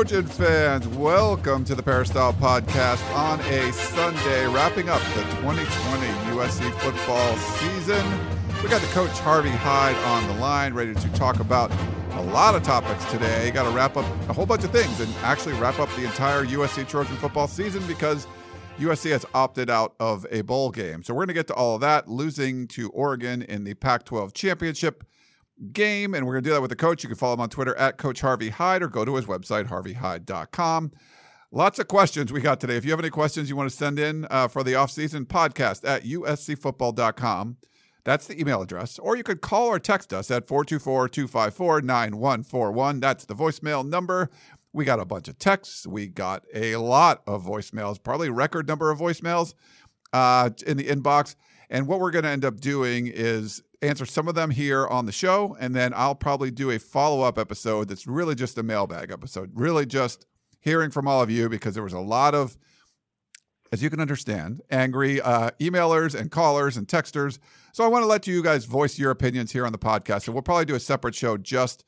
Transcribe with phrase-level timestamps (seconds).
[0.00, 0.88] Trojan fans.
[0.88, 8.02] Welcome to the Peristyle Podcast on a Sunday, wrapping up the 2020 USC football season.
[8.62, 11.70] We got the coach Harvey Hyde on the line, ready to talk about
[12.12, 13.50] a lot of topics today.
[13.50, 16.46] Got to wrap up a whole bunch of things and actually wrap up the entire
[16.46, 18.26] USC Trojan football season because
[18.78, 21.02] USC has opted out of a bowl game.
[21.02, 24.06] So we're going to get to all of that, losing to Oregon in the Pac
[24.06, 25.04] 12 championship
[25.72, 26.14] game.
[26.14, 27.02] And we're going to do that with the coach.
[27.02, 29.68] You can follow him on Twitter at Coach Harvey Hyde or go to his website,
[29.68, 30.92] harveyhyde.com.
[31.52, 32.76] Lots of questions we got today.
[32.76, 35.86] If you have any questions you want to send in uh, for the offseason podcast
[35.88, 37.56] at uscfootball.com,
[38.04, 38.98] that's the email address.
[38.98, 43.00] Or you could call or text us at 424 254 9141.
[43.00, 44.30] That's the voicemail number.
[44.72, 45.86] We got a bunch of texts.
[45.86, 49.54] We got a lot of voicemails, probably record number of voicemails
[50.12, 51.34] uh, in the inbox.
[51.68, 55.06] And what we're going to end up doing is answer some of them here on
[55.06, 58.62] the show, and then I'll probably do a follow up episode that's really just a
[58.62, 60.26] mailbag episode, really just
[60.60, 62.58] hearing from all of you because there was a lot of,
[63.72, 67.38] as you can understand, angry uh, emailers and callers and texters.
[67.72, 70.22] So I want to let you guys voice your opinions here on the podcast.
[70.22, 71.84] So we'll probably do a separate show just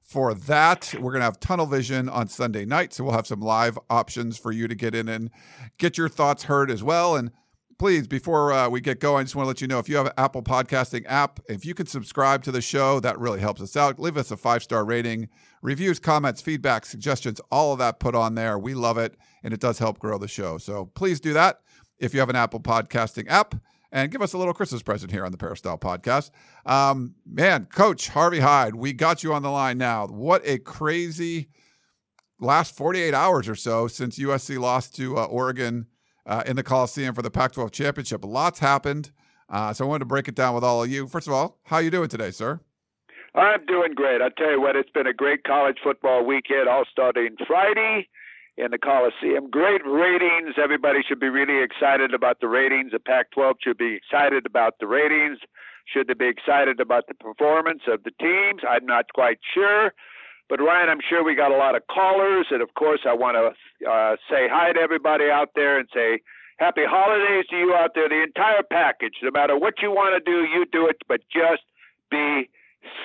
[0.00, 0.94] for that.
[0.94, 2.92] We're going to have Tunnel Vision on Sunday night.
[2.92, 5.30] So we'll have some live options for you to get in and
[5.78, 7.16] get your thoughts heard as well.
[7.16, 7.32] And
[7.78, 9.96] please, before uh, we get going, I just want to let you know if you
[9.96, 13.60] have an Apple Podcasting app, if you can subscribe to the show, that really helps
[13.60, 13.98] us out.
[13.98, 15.28] Leave us a five star rating,
[15.62, 18.58] reviews, comments, feedback, suggestions, all of that put on there.
[18.58, 20.58] We love it, and it does help grow the show.
[20.58, 21.60] So please do that
[21.98, 23.54] if you have an Apple Podcasting app.
[23.92, 26.30] And give us a little Christmas present here on the Peristyle podcast.
[26.66, 30.08] Um, man, Coach Harvey Hyde, we got you on the line now.
[30.08, 31.48] What a crazy
[32.40, 35.86] last 48 hours or so since USC lost to uh, Oregon
[36.26, 38.24] uh, in the Coliseum for the Pac-12 championship.
[38.24, 39.10] Lots happened,
[39.48, 41.06] uh, so I wanted to break it down with all of you.
[41.06, 42.60] First of all, how you doing today, sir?
[43.34, 44.22] I'm doing great.
[44.22, 48.08] I tell you what, it's been a great college football weekend, all starting Friday
[48.56, 49.50] in the Coliseum.
[49.50, 50.54] Great ratings.
[50.62, 52.92] Everybody should be really excited about the ratings.
[52.92, 55.38] The Pac-12 should be excited about the ratings.
[55.86, 58.62] Should they be excited about the performance of the teams?
[58.68, 59.92] I'm not quite sure.
[60.48, 63.36] But Ryan, I'm sure we got a lot of callers, and of course, I want
[63.36, 66.20] to uh, say hi to everybody out there and say
[66.58, 68.08] happy holidays to you out there.
[68.08, 71.62] The entire package, no matter what you want to do, you do it, but just
[72.10, 72.50] be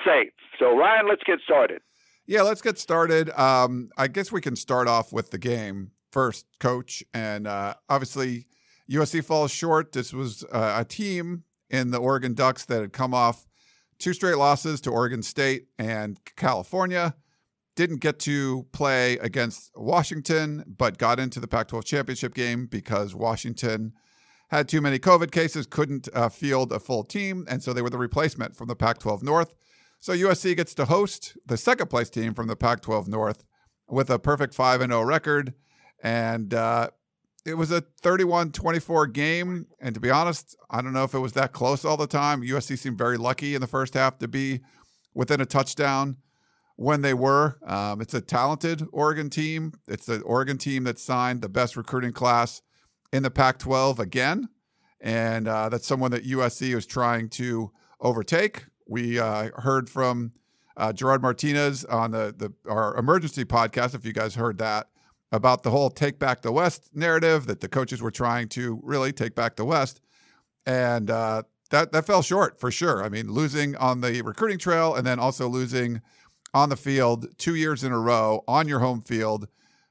[0.04, 0.32] safe.
[0.58, 1.80] So, Ryan, let's get started.
[2.26, 3.30] Yeah, let's get started.
[3.30, 8.46] Um, I guess we can start off with the game first, Coach, and uh, obviously
[8.90, 9.92] USC falls short.
[9.92, 13.46] This was uh, a team in the Oregon Ducks that had come off
[13.98, 17.14] two straight losses to Oregon State and California
[17.76, 23.14] didn't get to play against Washington, but got into the Pac 12 championship game because
[23.14, 23.92] Washington
[24.50, 27.46] had too many COVID cases, couldn't uh, field a full team.
[27.48, 29.54] And so they were the replacement from the Pac 12 North.
[30.00, 33.44] So USC gets to host the second place team from the Pac 12 North
[33.88, 35.54] with a perfect 5 0 record.
[36.02, 36.90] And uh,
[37.44, 39.66] it was a 31 24 game.
[39.80, 42.42] And to be honest, I don't know if it was that close all the time.
[42.42, 44.60] USC seemed very lucky in the first half to be
[45.14, 46.16] within a touchdown
[46.80, 47.58] when they were.
[47.66, 49.74] Um, it's a talented Oregon team.
[49.86, 52.62] It's the Oregon team that signed the best recruiting class
[53.12, 54.48] in the Pac 12 again.
[54.98, 57.70] And uh, that's someone that USC is trying to
[58.00, 58.64] overtake.
[58.88, 60.32] We uh, heard from
[60.74, 64.88] uh, Gerard Martinez on the, the our emergency podcast, if you guys heard that,
[65.32, 69.12] about the whole take back the West narrative that the coaches were trying to really
[69.12, 70.00] take back the West.
[70.64, 73.04] And uh, that, that fell short for sure.
[73.04, 76.00] I mean, losing on the recruiting trail and then also losing
[76.52, 79.48] on the field two years in a row on your home field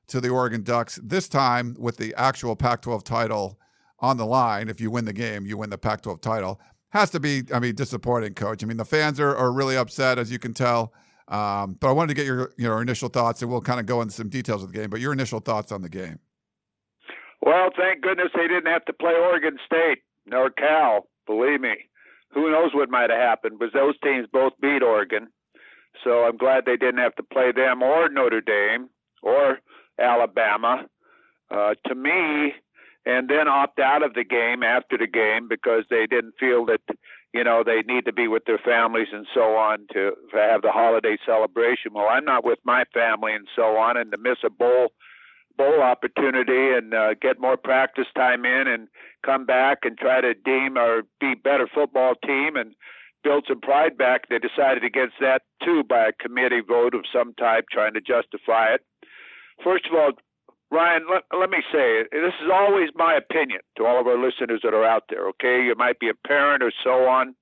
[0.07, 3.59] to the Oregon Ducks, this time with the actual Pac 12 title
[3.99, 4.69] on the line.
[4.69, 6.59] If you win the game, you win the Pac 12 title.
[6.89, 8.63] Has to be, I mean, disappointing, coach.
[8.63, 10.91] I mean, the fans are, are really upset, as you can tell.
[11.27, 14.01] Um, but I wanted to get your, your initial thoughts, and we'll kind of go
[14.01, 14.89] into some details of the game.
[14.89, 16.19] But your initial thoughts on the game?
[17.41, 21.07] Well, thank goodness they didn't have to play Oregon State nor Cal.
[21.27, 21.75] Believe me,
[22.33, 23.59] who knows what might have happened?
[23.59, 25.27] Because those teams both beat Oregon.
[26.03, 28.89] So I'm glad they didn't have to play them or Notre Dame
[29.21, 29.59] or
[29.99, 30.85] Alabama.
[31.51, 32.53] Uh, to me,
[33.05, 36.81] and then opt out of the game after the game because they didn't feel that
[37.33, 40.61] you know they need to be with their families and so on to, to have
[40.61, 41.93] the holiday celebration.
[41.93, 44.89] Well, I'm not with my family and so on, and to miss a bowl
[45.57, 48.87] bowl opportunity and uh, get more practice time in and
[49.25, 52.75] come back and try to deem or be better football team and
[53.23, 54.29] build some pride back.
[54.29, 58.73] They decided against that too by a committee vote of some type, trying to justify
[58.73, 58.81] it.
[59.63, 60.11] First of all,
[60.71, 64.61] Ryan, let, let me say this is always my opinion to all of our listeners
[64.63, 65.27] that are out there.
[65.29, 67.35] Okay, you might be a parent or so on.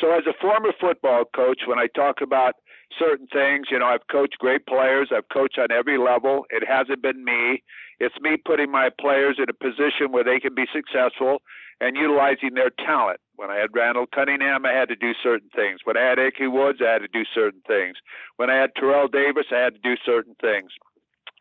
[0.00, 2.54] So, as a former football coach, when I talk about
[2.98, 5.10] certain things, you know, I've coached great players.
[5.14, 6.46] I've coached on every level.
[6.50, 7.62] It hasn't been me.
[8.00, 11.42] It's me putting my players in a position where they can be successful
[11.80, 13.20] and utilizing their talent.
[13.36, 15.80] When I had Randall Cunningham, I had to do certain things.
[15.84, 17.96] When I had Ickey Woods, I had to do certain things.
[18.36, 20.70] When I had Terrell Davis, I had to do certain things.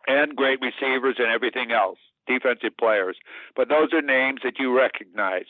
[0.07, 3.17] And great receivers and everything else, defensive players.
[3.55, 5.45] But those are names that you recognize.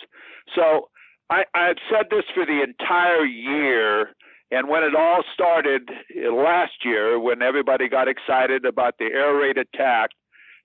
[0.54, 0.90] So
[1.30, 4.10] I, I've said this for the entire year.
[4.52, 9.36] And when it all started uh, last year, when everybody got excited about the air
[9.36, 10.12] raid attack,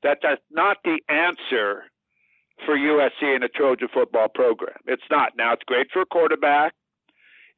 [0.02, 1.84] that that's not the answer
[2.64, 4.76] for USC in a Trojan football program.
[4.86, 5.32] It's not.
[5.36, 6.74] Now, it's great for a quarterback.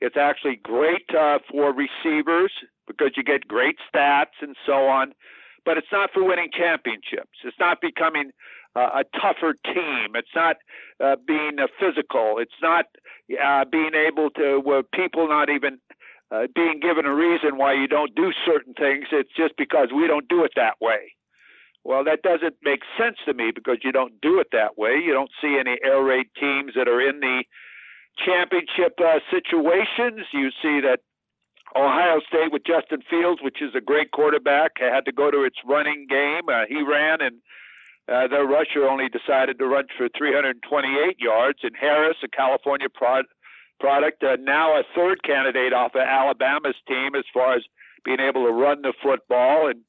[0.00, 2.52] It's actually great uh, for receivers
[2.87, 5.12] because you get great stats and so on.
[5.64, 7.38] But it's not for winning championships.
[7.44, 8.31] It's not becoming
[8.75, 10.14] uh, a tougher team.
[10.14, 10.56] It's not
[11.02, 12.38] uh, being uh, physical.
[12.38, 12.87] It's not
[13.43, 15.79] uh, being able to where people not even
[16.31, 19.06] uh, being given a reason why you don't do certain things.
[19.12, 21.12] It's just because we don't do it that way.
[21.84, 25.00] Well, that doesn't make sense to me because you don't do it that way.
[25.02, 27.44] You don't see any air raid teams that are in the
[28.24, 30.26] championship uh, situations.
[30.32, 31.00] You see that
[31.74, 35.56] Ohio State with Justin Fields, which is a great quarterback, had to go to its
[35.64, 36.48] running game.
[36.48, 37.40] Uh, he ran, and
[38.08, 41.60] uh, their rusher only decided to run for 328 yards.
[41.62, 43.24] And Harris, a California prod,
[43.78, 47.62] product, uh, now a third candidate off of Alabama's team as far as
[48.04, 49.68] being able to run the football.
[49.68, 49.80] And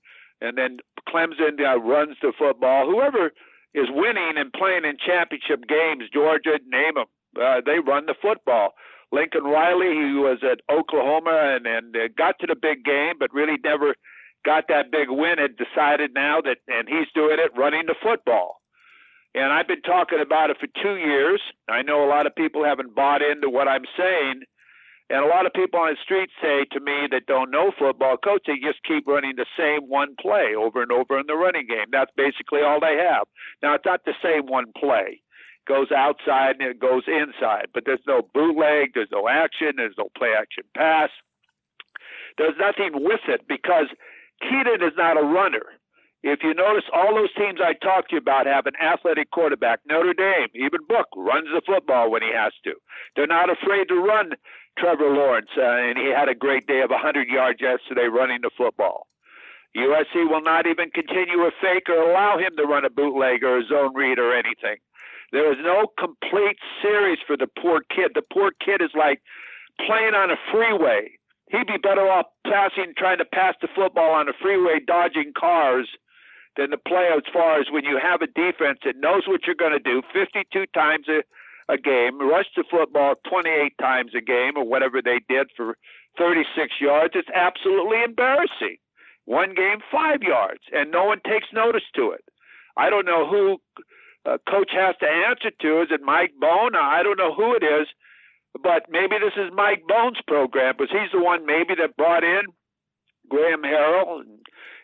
[0.42, 0.78] and then
[1.08, 2.90] Clemson uh, runs the football.
[2.90, 3.32] Whoever
[3.74, 7.08] is winning and playing in championship games, Georgia, name them,
[7.42, 8.74] uh, they run the football.
[9.12, 13.34] Lincoln Riley, he was at Oklahoma and, and uh, got to the big game, but
[13.34, 13.96] really never
[14.46, 15.38] got that big win.
[15.38, 18.62] Had decided now that, and he's doing it running the football.
[19.34, 21.42] And I've been talking about it for two years.
[21.70, 24.42] I know a lot of people haven't bought into what I'm saying,
[25.12, 28.16] and a lot of people on the street say to me that don't know football,
[28.16, 31.68] coach, they just keep running the same one play over and over in the running
[31.68, 31.92] game.
[31.92, 33.28] That's basically all they have.
[33.62, 35.20] Now, it's not the same one play.
[35.20, 39.98] It goes outside and it goes inside, but there's no bootleg, there's no action, there's
[39.98, 41.10] no play action pass.
[42.38, 43.88] There's nothing with it because
[44.42, 45.76] Kedon is not a runner.
[46.24, 49.80] If you notice, all those teams I talked to you about have an athletic quarterback.
[49.90, 52.74] Notre Dame, even Book, runs the football when he has to.
[53.16, 54.34] They're not afraid to run
[54.78, 58.52] Trevor Lawrence, uh, and he had a great day of 100 yards yesterday running the
[58.58, 59.08] football.
[59.76, 63.60] USC will not even continue a fake or allow him to run a bootleg or
[63.60, 64.78] a zone read or anything.
[65.32, 68.12] There is no complete series for the poor kid.
[68.16, 69.22] The poor kid is like
[69.86, 71.12] playing on a freeway.
[71.50, 75.88] He'd be better off passing, trying to pass the football on a freeway, dodging cars,
[76.58, 79.56] than to play as far as when you have a defense that knows what you're
[79.56, 81.24] going to do 52 times a
[81.72, 85.78] a game, rush the football 28 times a game or whatever they did for
[86.18, 87.14] 36 yards.
[87.16, 88.78] It's absolutely embarrassing.
[89.26, 92.26] One game, five yards, and no one takes notice to it.
[92.76, 93.62] I don't know who
[94.26, 95.82] uh, coach has to answer to.
[95.82, 96.76] Is it Mike Bohn?
[96.76, 97.88] I don't know who it is,
[98.62, 102.42] but maybe this is Mike Bohn's program because he's the one maybe that brought in
[103.30, 104.22] Graham Harrell.
[104.22, 104.40] And,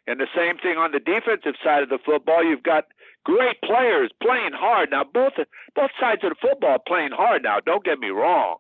[0.05, 2.43] and the same thing on the defensive side of the football.
[2.43, 2.85] You've got
[3.27, 4.89] great players playing hard.
[4.91, 5.34] Now both
[5.75, 7.43] both sides of the football playing hard.
[7.43, 8.57] Now don't get me wrong.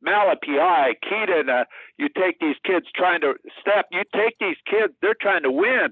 [0.00, 1.64] Malachi, Kedon, uh,
[1.98, 3.86] you take these kids trying to step.
[3.90, 5.90] You take these kids; they're trying to win.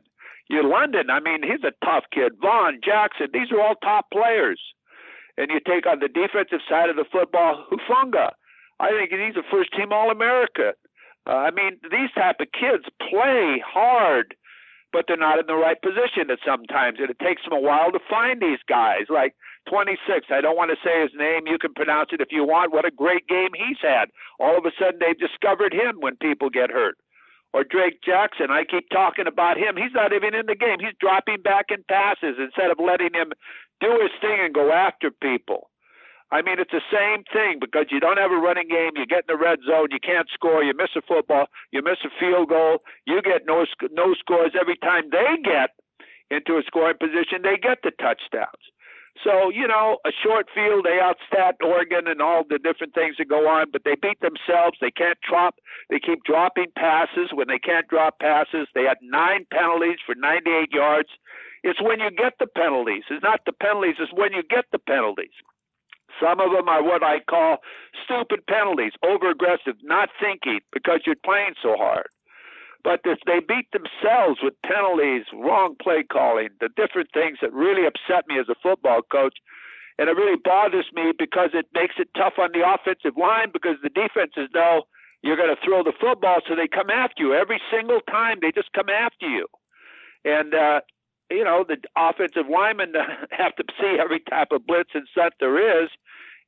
[0.48, 2.32] You London, I mean, he's a tough kid.
[2.40, 4.60] Vaughn Jackson, these are all top players.
[5.38, 8.32] And you take on the defensive side of the football, Hufanga.
[8.78, 10.74] I think he's a first team All America.
[11.26, 14.34] Uh, I mean, these type of kids play hard
[14.92, 16.98] but they're not in the right position at sometimes.
[17.00, 19.08] And it takes them a while to find these guys.
[19.08, 19.34] Like
[19.68, 21.46] 26, I don't want to say his name.
[21.46, 22.72] You can pronounce it if you want.
[22.72, 24.10] What a great game he's had.
[24.38, 26.96] All of a sudden, they've discovered him when people get hurt.
[27.52, 29.76] Or Drake Jackson, I keep talking about him.
[29.76, 30.78] He's not even in the game.
[30.80, 33.32] He's dropping back in passes instead of letting him
[33.80, 35.68] do his thing and go after people.
[36.32, 38.92] I mean, it's the same thing because you don't have a running game.
[38.96, 40.64] You get in the red zone, you can't score.
[40.64, 42.80] You miss a football, you miss a field goal.
[43.06, 45.76] You get no no scores every time they get
[46.30, 47.44] into a scoring position.
[47.44, 48.64] They get the touchdowns.
[49.22, 53.28] So you know, a short field, they outstat Oregon and all the different things that
[53.28, 54.78] go on, but they beat themselves.
[54.80, 55.56] They can't drop.
[55.90, 58.68] They keep dropping passes when they can't drop passes.
[58.74, 61.10] They had nine penalties for 98 yards
[61.62, 63.04] It's when you get the penalties.
[63.10, 65.36] It's not the penalties, it's when you get the penalties.
[66.20, 67.58] Some of them are what I call
[68.04, 72.06] stupid penalties, over aggressive, not thinking because you're playing so hard.
[72.84, 77.86] But if they beat themselves with penalties, wrong play calling, the different things that really
[77.86, 79.38] upset me as a football coach.
[79.98, 83.76] And it really bothers me because it makes it tough on the offensive line because
[83.82, 84.82] the defenses know
[85.22, 88.38] you're going to throw the football, so they come after you every single time.
[88.42, 89.46] They just come after you.
[90.24, 90.80] And uh,
[91.32, 92.94] you know, the offensive linemen
[93.30, 95.90] have to see every type of blitz and set there is.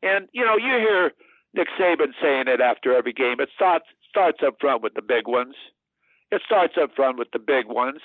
[0.03, 1.13] And, you know, you hear
[1.55, 3.41] Nick Saban saying it after every game.
[3.41, 5.55] It starts, starts up front with the big ones.
[6.31, 8.01] It starts up front with the big ones.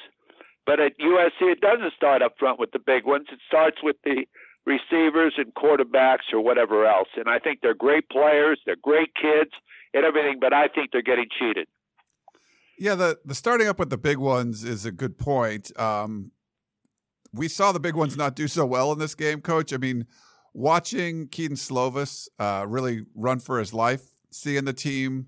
[0.66, 3.28] But at USC, it doesn't start up front with the big ones.
[3.32, 4.26] It starts with the
[4.66, 7.08] receivers and quarterbacks or whatever else.
[7.16, 9.52] And I think they're great players, they're great kids
[9.94, 11.68] and everything, but I think they're getting cheated.
[12.78, 15.78] Yeah, the the starting up with the big ones is a good point.
[15.78, 16.32] Um,
[17.34, 19.74] we saw the big ones not do so well in this game, Coach.
[19.74, 20.06] I mean,
[20.54, 25.28] watching Kedon Slovis uh, really run for his life, seeing the team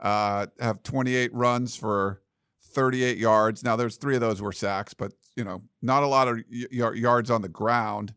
[0.00, 2.22] uh, have 28 runs for
[2.72, 3.62] 38 yards.
[3.62, 6.92] Now, there's three of those were sacks, but you know, not a lot of y-
[6.94, 8.14] yards on the ground.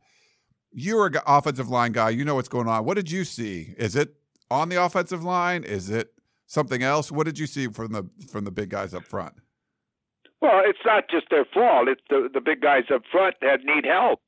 [0.72, 2.10] You're an offensive line guy.
[2.10, 2.86] You know what's going on.
[2.86, 3.74] What did you see?
[3.78, 4.16] Is it
[4.52, 5.64] on the offensive line?
[5.64, 6.14] Is it
[6.46, 7.12] something else?
[7.12, 9.34] What did you see from the from the big guys up front?
[10.42, 11.88] Well, it's not just their fault.
[11.88, 14.22] It's the the big guys up front that need help.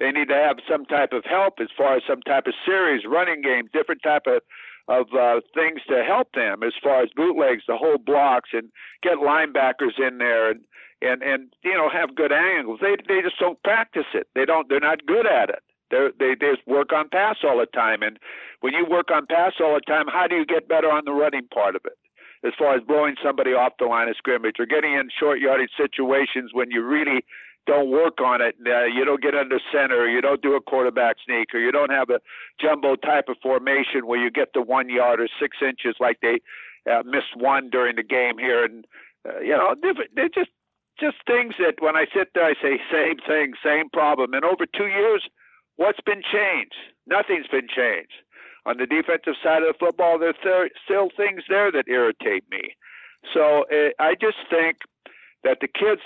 [0.00, 3.04] They need to have some type of help as far as some type of series,
[3.06, 4.42] running game, different type of
[4.88, 8.70] of uh, things to help them as far as bootlegs, the whole blocks, and
[9.02, 10.64] get linebackers in there and
[11.02, 12.80] and and you know have good angles.
[12.80, 14.28] They they just don't practice it.
[14.34, 14.68] They don't.
[14.68, 15.62] They're not good at it.
[15.90, 18.02] They're, they they just work on pass all the time.
[18.02, 18.18] And
[18.60, 21.12] when you work on pass all the time, how do you get better on the
[21.12, 21.98] running part of it?
[22.44, 25.70] As far as blowing somebody off the line of scrimmage or getting in short yardage
[25.76, 27.24] situations when you really
[27.66, 28.56] don't work on it.
[28.66, 31.90] Uh, you don't get under center, you don't do a quarterback sneak, or you don't
[31.90, 32.20] have a
[32.60, 36.40] jumbo type of formation where you get the one yard or six inches like they
[36.90, 38.64] uh, missed one during the game here.
[38.64, 38.84] And
[39.28, 40.50] uh, you know, they're just
[40.98, 44.34] just things that when I sit there, I say same thing, same problem.
[44.34, 45.22] And over two years,
[45.76, 46.74] what's been changed?
[47.06, 48.12] Nothing's been changed.
[48.64, 50.36] On the defensive side of the football, there's
[50.84, 52.76] still things there that irritate me.
[53.34, 54.78] So uh, I just think
[55.42, 56.02] that the kids,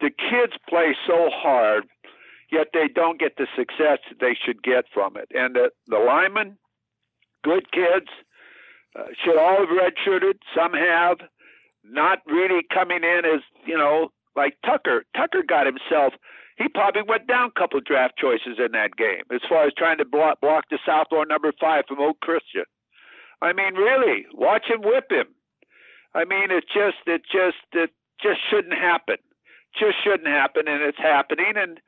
[0.00, 1.84] the kids play so hard,
[2.50, 5.28] yet they don't get the success that they should get from it.
[5.34, 6.56] And the, the linemen,
[7.44, 8.08] good kids,
[8.98, 10.38] uh, should all have redshirted.
[10.54, 11.18] Some have,
[11.84, 15.04] not really coming in as you know, like Tucker.
[15.16, 16.14] Tucker got himself
[16.58, 19.98] he probably went down a couple draft choices in that game as far as trying
[19.98, 22.64] to block, block the Southmore number five from Oak Christian.
[23.40, 25.26] I mean, really, watch him whip him.
[26.14, 27.90] I mean, it just, it just, it
[28.22, 29.16] just shouldn't happen.
[29.78, 31.54] Just shouldn't happen, and it's happening.
[31.56, 31.80] And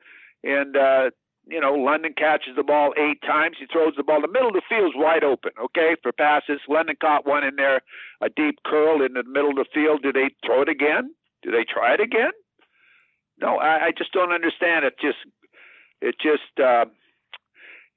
[0.43, 1.09] and uh,
[1.47, 3.57] you know, London catches the ball eight times.
[3.59, 4.21] He throws the ball.
[4.21, 6.59] The middle of the field is wide open, okay, for passes.
[6.67, 7.81] London caught one in there,
[8.21, 10.01] a deep curl in the middle of the field.
[10.01, 11.13] Do they throw it again?
[11.43, 12.31] Do they try it again?
[13.39, 14.95] No, I, I just don't understand it.
[14.99, 15.17] Just
[16.01, 16.85] it just uh,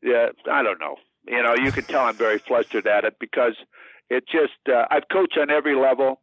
[0.02, 0.97] yeah, I don't know.
[1.26, 3.54] You know, you can tell I'm very flustered at it because
[4.11, 6.21] it just uh, I've coached on every level,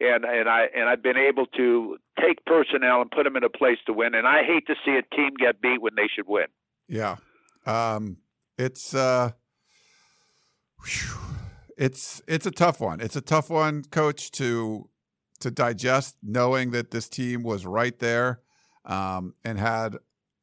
[0.00, 3.50] and and I and I've been able to take personnel and put them in a
[3.50, 4.14] place to win.
[4.14, 6.46] And I hate to see a team get beat when they should win.
[6.88, 7.16] Yeah,
[7.66, 8.18] um,
[8.58, 9.30] it's uh,
[10.84, 11.18] whew,
[11.78, 13.00] it's it's a tough one.
[13.00, 14.88] It's a tough one, Coach, to
[15.40, 18.40] to digest, knowing that this team was right there
[18.84, 19.96] um, and had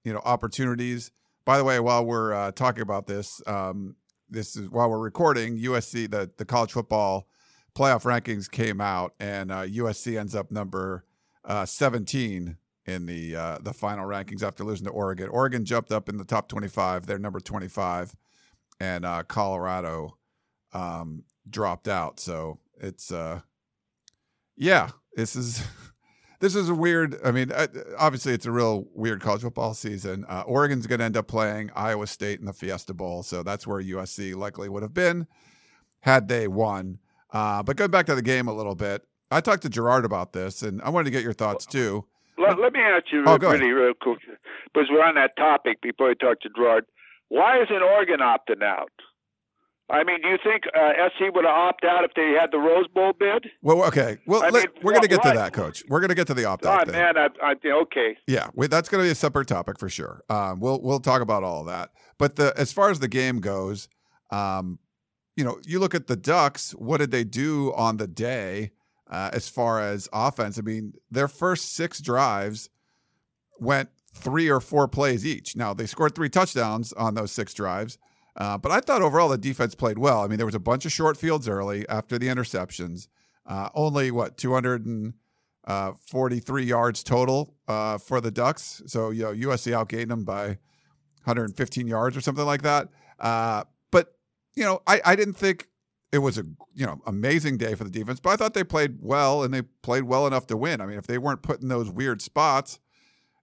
[0.03, 1.11] you know opportunities.
[1.45, 3.95] By the way, while we're uh, talking about this, um,
[4.29, 5.57] this is while we're recording.
[5.57, 7.27] USC the the college football
[7.75, 11.05] playoff rankings came out, and uh, USC ends up number
[11.45, 15.29] uh, 17 in the uh, the final rankings after losing to Oregon.
[15.29, 18.15] Oregon jumped up in the top 25; they're number 25,
[18.79, 20.17] and uh, Colorado
[20.73, 22.19] um, dropped out.
[22.19, 23.41] So it's uh,
[24.55, 25.63] yeah, this is
[26.39, 27.19] this is a weird.
[27.23, 27.67] I mean, uh,
[27.97, 30.25] obviously, it's a real weird college football season.
[30.27, 33.67] Uh, Oregon's going to end up playing Iowa State in the Fiesta Bowl, so that's
[33.67, 35.27] where USC likely would have been
[36.01, 36.99] had they won.
[37.31, 40.33] Uh, but going back to the game a little bit, I talked to Gerard about
[40.33, 42.05] this, and I wanted to get your thoughts too.
[42.37, 44.19] Let, let me ask you oh, really, real quick,
[44.73, 46.85] because we're on that topic before I talk to Gerard.
[47.27, 48.91] Why isn't Oregon opting out?
[49.89, 52.59] I mean, do you think uh, SC would have opted out if they had the
[52.59, 53.47] Rose Bowl bid?
[53.61, 54.17] Well, okay.
[54.27, 55.83] Well, let, mean, we're going to get to that, Coach.
[55.87, 56.87] We're going to get to the opt out.
[56.87, 58.17] Oh, man, I, I, okay.
[58.27, 60.23] Yeah, we, that's going to be a separate topic for sure.
[60.29, 61.89] Um, we'll we'll talk about all of that.
[62.19, 63.89] But the as far as the game goes,
[64.29, 64.77] um,
[65.35, 66.71] you know, you look at the Ducks.
[66.71, 68.71] What did they do on the day
[69.09, 70.59] uh, as far as offense?
[70.59, 72.69] I mean, their first six drives
[73.59, 75.55] went three or four plays each.
[75.55, 77.97] Now they scored three touchdowns on those six drives,
[78.39, 80.21] uh, but I thought overall the defense played well.
[80.21, 83.07] I mean, there was a bunch of short fields early after the interceptions.
[83.45, 85.11] Uh, only what 243
[85.67, 88.81] uh, yards total uh, for the Ducks.
[88.85, 90.57] So you know USC outgained them by
[91.25, 92.89] 115 yards or something like that.
[93.19, 94.15] Uh, but
[94.55, 95.67] you know, I, I didn't think
[96.11, 96.43] it was a
[96.73, 99.63] you know amazing day for the defense, but I thought they played well and they
[99.63, 100.79] played well enough to win.
[100.79, 102.79] I mean, if they weren't put in those weird spots,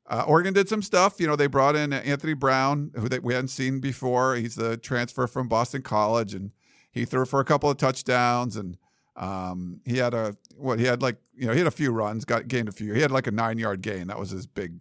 [0.08, 1.16] uh, Oregon did some stuff.
[1.18, 4.36] You know, they brought in Anthony Brown, who they, we hadn't seen before.
[4.36, 6.52] He's the transfer from Boston College, and
[6.90, 8.56] he threw for a couple of touchdowns.
[8.56, 8.76] And
[9.16, 12.24] um, he had a what he had like you know he had a few runs,
[12.24, 12.92] got gained a few.
[12.94, 14.06] He had like a nine yard gain.
[14.06, 14.80] That was his big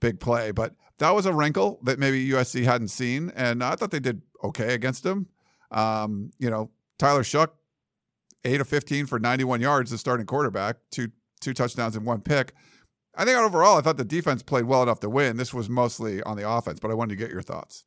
[0.00, 0.50] big play.
[0.50, 4.22] But that was a wrinkle that maybe USC hadn't seen, and I thought they did
[4.44, 5.26] okay against him.
[5.70, 7.48] Um, you know, Tyler Shough,
[8.44, 11.08] eight of fifteen for ninety one yards, the starting quarterback, two
[11.40, 12.52] two touchdowns and one pick.
[13.16, 15.36] I think overall, I thought the defense played well enough to win.
[15.36, 17.84] This was mostly on the offense, but I wanted to get your thoughts.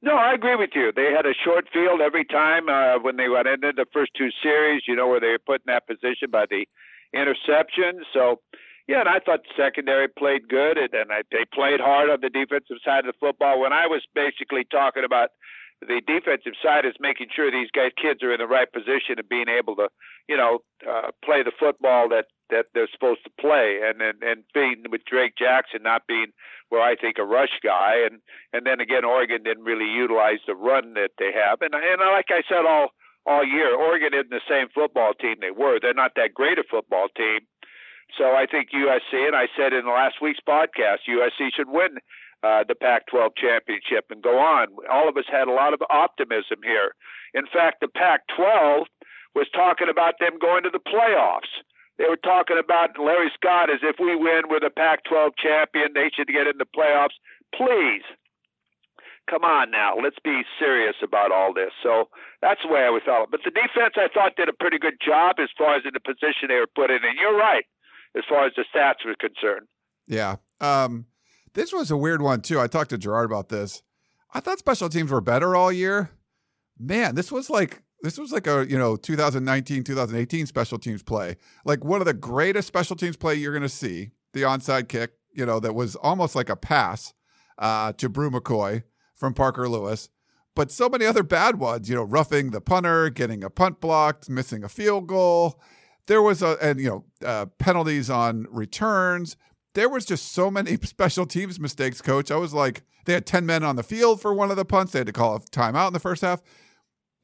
[0.00, 0.92] No, I agree with you.
[0.94, 4.28] They had a short field every time uh, when they went into the first two
[4.42, 4.82] series.
[4.86, 6.66] You know where they were put in that position by the
[7.14, 8.04] interception.
[8.12, 8.40] So,
[8.86, 12.20] yeah, and I thought the secondary played good, and, and I, they played hard on
[12.20, 13.60] the defensive side of the football.
[13.60, 15.30] When I was basically talking about
[15.86, 19.28] the defensive side is making sure these guys kids are in the right position and
[19.28, 19.88] being able to
[20.28, 23.80] you know uh, play the football that that they're supposed to play.
[23.84, 26.32] And and and being with Drake Jackson not being
[26.68, 28.04] where I think a rush guy.
[28.04, 28.20] And
[28.52, 31.60] and then again Oregon didn't really utilize the run that they have.
[31.60, 32.88] And and like I said all
[33.26, 35.78] all year Oregon isn't the same football team they were.
[35.80, 37.40] They're not that great a football team.
[38.18, 41.98] So I think USC and I said in the last week's podcast USC should win
[42.44, 44.68] uh, the Pac 12 championship and go on.
[44.92, 46.92] All of us had a lot of optimism here.
[47.32, 48.86] In fact, the Pac 12
[49.34, 51.50] was talking about them going to the playoffs.
[51.96, 55.94] They were talking about Larry Scott as if we win, we're the Pac 12 champion,
[55.94, 57.16] they should get in the playoffs.
[57.54, 58.02] Please,
[59.30, 61.70] come on now, let's be serious about all this.
[61.82, 62.10] So
[62.42, 63.30] that's the way I felt.
[63.30, 66.02] But the defense, I thought, did a pretty good job as far as in the
[66.02, 67.00] position they were put in.
[67.06, 67.64] And you're right,
[68.18, 69.66] as far as the stats were concerned.
[70.06, 70.36] Yeah.
[70.60, 71.06] Um,
[71.54, 72.60] this was a weird one too.
[72.60, 73.82] I talked to Gerard about this.
[74.32, 76.10] I thought special teams were better all year.
[76.78, 81.36] Man, this was like this was like a you know 2019 2018 special teams play
[81.64, 85.12] like one of the greatest special teams play you're going to see the onside kick
[85.32, 87.14] you know that was almost like a pass
[87.58, 88.82] uh, to Bru McCoy
[89.14, 90.10] from Parker Lewis
[90.54, 94.28] but so many other bad ones you know roughing the punter getting a punt blocked
[94.28, 95.58] missing a field goal
[96.06, 99.36] there was a and you know uh, penalties on returns
[99.74, 102.30] there was just so many special teams mistakes, coach.
[102.30, 104.92] I was like, they had 10 men on the field for one of the punts.
[104.92, 106.40] They had to call a timeout in the first half.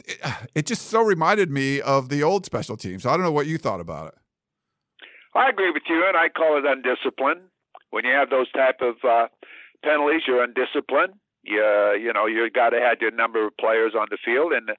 [0.04, 0.18] It,
[0.54, 3.06] it just so reminded me of the old special teams.
[3.06, 4.14] I don't know what you thought about it.
[5.34, 7.42] I agree with you, and I call it undisciplined.
[7.90, 9.28] When you have those type of uh,
[9.84, 11.14] penalties, you're undisciplined.
[11.42, 11.62] You,
[12.02, 14.70] you know, you got to have your number of players on the field, and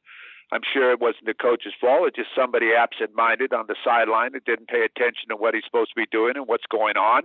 [0.51, 2.07] I'm sure it wasn't the coach's fault.
[2.07, 5.91] It's just somebody absent-minded on the sideline that didn't pay attention to what he's supposed
[5.95, 7.23] to be doing and what's going on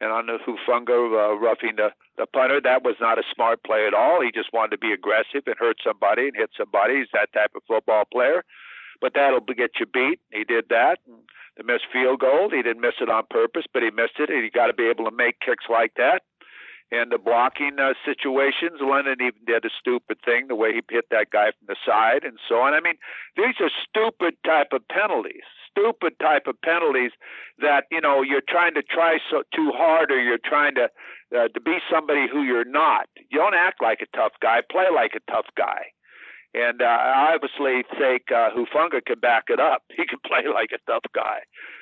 [0.00, 3.86] and on the Hufanga uh, roughing the, the punter, that was not a smart play
[3.86, 4.22] at all.
[4.22, 6.98] He just wanted to be aggressive and hurt somebody and hit somebody.
[6.98, 8.44] He's that type of football player.
[9.00, 10.20] But that'll get you beat.
[10.30, 10.98] He did that.
[11.56, 14.42] The missed field goal, he didn't miss it on purpose, but he missed it, and
[14.42, 16.22] you got to be able to make kicks like that.
[16.90, 21.10] And the blocking uh, situations, Lennon even did a stupid thing, the way he hit
[21.10, 22.72] that guy from the side and so on.
[22.74, 22.96] I mean,
[23.36, 25.44] these are stupid type of penalties
[25.78, 27.12] stupid type of penalties
[27.58, 30.88] that you know you're trying to try so too hard or you're trying to
[31.36, 33.08] uh, to be somebody who you're not.
[33.30, 34.60] You don't act like a tough guy.
[34.70, 35.92] Play like a tough guy.
[36.54, 39.82] And uh, I obviously think uh, Hufanga can back it up.
[39.94, 41.40] He can play like a tough guy,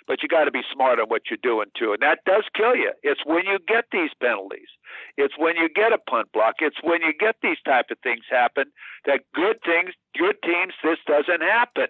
[0.08, 1.92] but you got to be smart on what you're doing too.
[1.92, 2.92] And that does kill you.
[3.02, 4.72] It's when you get these penalties.
[5.16, 6.56] It's when you get a punt block.
[6.58, 8.72] It's when you get these type of things happen
[9.04, 11.86] that good things, good teams, this doesn't happen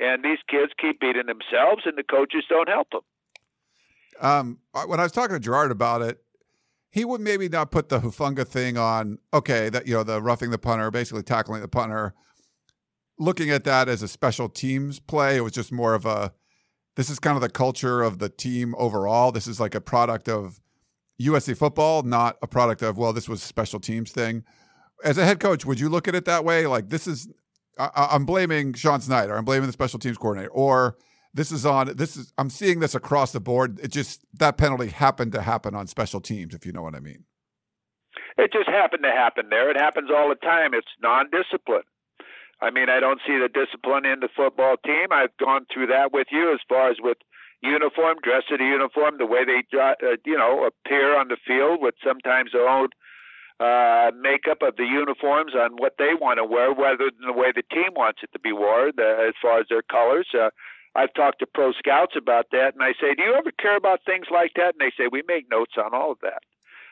[0.00, 3.00] and these kids keep beating themselves, and the coaches don't help them.
[4.20, 6.18] Um, when I was talking to Gerard about it,
[6.90, 9.18] he would maybe not put the Hufanga thing on.
[9.32, 12.14] Okay, that you know the roughing the punter, basically tackling the punter.
[13.18, 16.32] Looking at that as a special teams play, it was just more of a.
[16.96, 19.32] This is kind of the culture of the team overall.
[19.32, 20.60] This is like a product of
[21.20, 24.44] USC football, not a product of well, this was a special teams thing.
[25.02, 26.66] As a head coach, would you look at it that way?
[26.66, 27.28] Like this is
[27.78, 29.36] I, am blaming Sean Snyder.
[29.36, 30.50] I'm blaming the special teams coordinator.
[30.50, 30.96] Or
[31.32, 33.80] this is on this is I'm seeing this across the board.
[33.80, 37.00] It just that penalty happened to happen on special teams, if you know what I
[37.00, 37.24] mean.
[38.36, 39.70] It just happened to happen there.
[39.70, 40.74] It happens all the time.
[40.74, 41.82] It's non-discipline.
[42.60, 45.08] I mean, I don't see the discipline in the football team.
[45.10, 47.18] I've gone through that with you as far as with
[47.62, 51.80] uniform, dress in a uniform, the way they, uh, you know, appear on the field
[51.80, 52.88] with sometimes their own
[53.60, 57.52] uh, makeup of the uniforms on what they want to wear, rather than the way
[57.54, 60.28] the team wants it to be worn, as far as their colors.
[60.34, 60.50] Uh,
[60.96, 64.04] I've talked to pro scouts about that, and I say, "Do you ever care about
[64.04, 66.42] things like that?" And they say, "We make notes on all of that.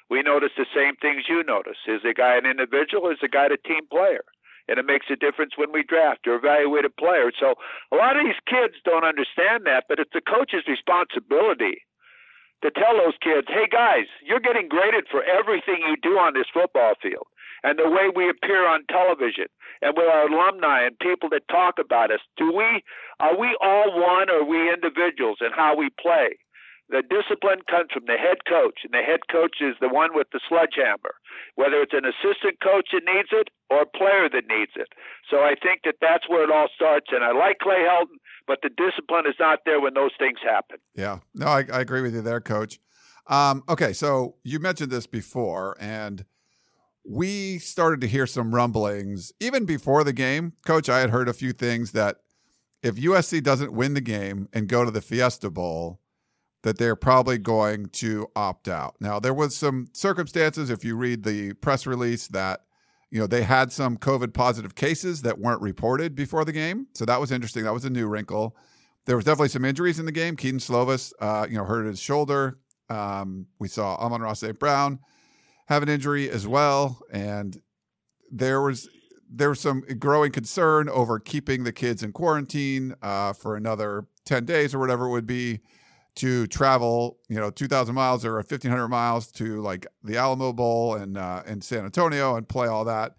[0.08, 1.78] We notice the same things you notice.
[1.86, 3.10] Is the guy an individual?
[3.10, 4.24] Is the guy a team player?"
[4.68, 7.32] And it makes a difference when we draft or evaluate a player.
[7.38, 7.54] So
[7.90, 11.82] a lot of these kids don't understand that, but it's the coach's responsibility
[12.62, 16.46] to tell those kids, hey guys, you're getting graded for everything you do on this
[16.52, 17.26] football field
[17.62, 19.46] and the way we appear on television
[19.82, 22.20] and with our alumni and people that talk about us.
[22.36, 22.82] Do we
[23.20, 26.38] are we all one or are we individuals in how we play?
[26.92, 30.28] The discipline comes from the head coach, and the head coach is the one with
[30.28, 31.16] the sledgehammer,
[31.54, 34.92] whether it's an assistant coach that needs it or a player that needs it.
[35.24, 37.08] So I think that that's where it all starts.
[37.08, 40.78] And I like Clay Helton but the discipline is not there when those things happen.
[40.94, 42.80] Yeah, no, I, I agree with you there, Coach.
[43.26, 46.24] Um, okay, so you mentioned this before, and
[47.04, 50.54] we started to hear some rumblings even before the game.
[50.66, 52.18] Coach, I had heard a few things that
[52.82, 56.00] if USC doesn't win the game and go to the Fiesta Bowl,
[56.62, 58.94] that they're probably going to opt out.
[59.00, 62.60] Now, there was some circumstances, if you read the press release, that
[63.12, 66.86] you know, they had some COVID positive cases that weren't reported before the game.
[66.94, 67.62] So that was interesting.
[67.62, 68.56] That was a new wrinkle.
[69.04, 70.34] There was definitely some injuries in the game.
[70.34, 72.58] Kedon Slovis, uh, you know, hurt his shoulder.
[72.88, 74.58] Um, we saw Amon-Ra St.
[74.58, 74.98] Brown
[75.66, 77.02] have an injury as well.
[77.12, 77.60] And
[78.30, 78.88] there was
[79.30, 84.46] there was some growing concern over keeping the kids in quarantine uh, for another 10
[84.46, 85.60] days or whatever it would be
[86.16, 91.16] to travel, you know, 2,000 miles or 1,500 miles to like the Alamo Bowl and
[91.16, 93.16] uh, in San Antonio and play all that.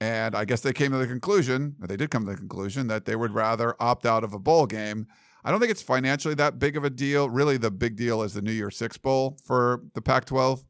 [0.00, 3.06] And I guess they came to the conclusion, they did come to the conclusion that
[3.06, 5.06] they would rather opt out of a bowl game.
[5.42, 7.30] I don't think it's financially that big of a deal.
[7.30, 10.64] Really, the big deal is the New Year Six Bowl for the Pac 12.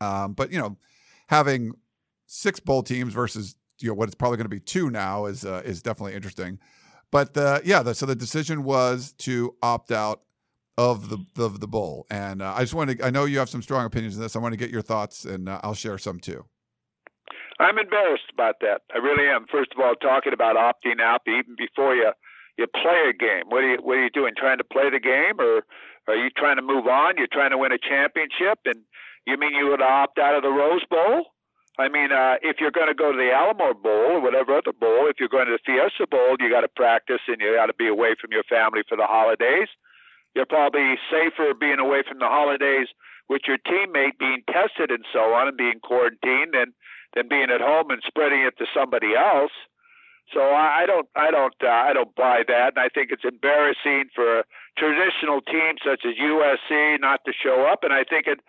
[0.00, 0.76] Um, but, you know,
[1.28, 1.72] having
[2.26, 5.46] six bowl teams versus, you know, what it's probably going to be two now is,
[5.46, 6.58] uh, is definitely interesting.
[7.10, 7.30] But
[7.64, 10.22] yeah, the, so the decision was to opt out
[10.76, 12.06] of the of the bowl.
[12.10, 13.04] And uh, I just want to.
[13.04, 14.36] I know you have some strong opinions on this.
[14.36, 16.44] I want to get your thoughts, and uh, I'll share some too.
[17.60, 18.82] I'm embarrassed about that.
[18.92, 19.46] I really am.
[19.50, 22.10] First of all, talking about opting out even before you
[22.58, 23.44] you play a game.
[23.48, 24.34] What are you What are you doing?
[24.36, 25.62] Trying to play the game, or
[26.08, 27.16] are you trying to move on?
[27.16, 28.82] You're trying to win a championship, and
[29.26, 31.26] you mean you would opt out of the Rose Bowl?
[31.78, 34.72] I mean, uh, if you're going to go to the Alamo Bowl or whatever other
[34.72, 37.66] bowl, if you're going to the Fiesta Bowl, you got to practice and you got
[37.66, 39.66] to be away from your family for the holidays.
[40.34, 42.88] You're probably safer being away from the holidays
[43.28, 46.74] with your teammate being tested and so on and being quarantined than
[47.14, 49.52] than being at home and spreading it to somebody else.
[50.32, 54.10] So I don't I don't uh, I don't buy that, and I think it's embarrassing
[54.14, 54.44] for a
[54.76, 58.40] traditional team such as USC not to show up, and I think it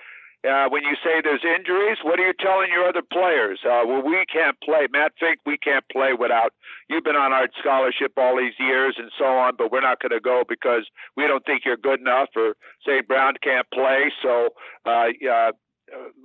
[0.46, 3.60] uh, when you say there's injuries, what are you telling your other players?
[3.66, 4.88] Uh, well, we can't play.
[4.92, 6.54] Matt Fink, we can't play without.
[6.90, 10.12] You've been on our scholarship all these years and so on, but we're not going
[10.12, 10.86] to go because
[11.18, 12.30] we don't think you're good enough.
[12.36, 12.56] Or
[12.86, 13.08] St.
[13.08, 14.50] Brown can't play, so
[14.86, 15.52] uh, uh,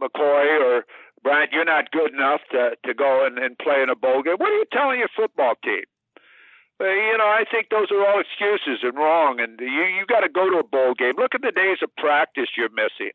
[0.01, 0.85] McCoy or
[1.23, 4.37] Bryant, you're not good enough to to go and, and play in a bowl game.
[4.39, 5.85] What are you telling your football team?
[6.81, 9.39] You know, I think those are all excuses and wrong.
[9.39, 11.15] And you you got to go to a bowl game.
[11.19, 13.13] Look at the days of practice you're missing.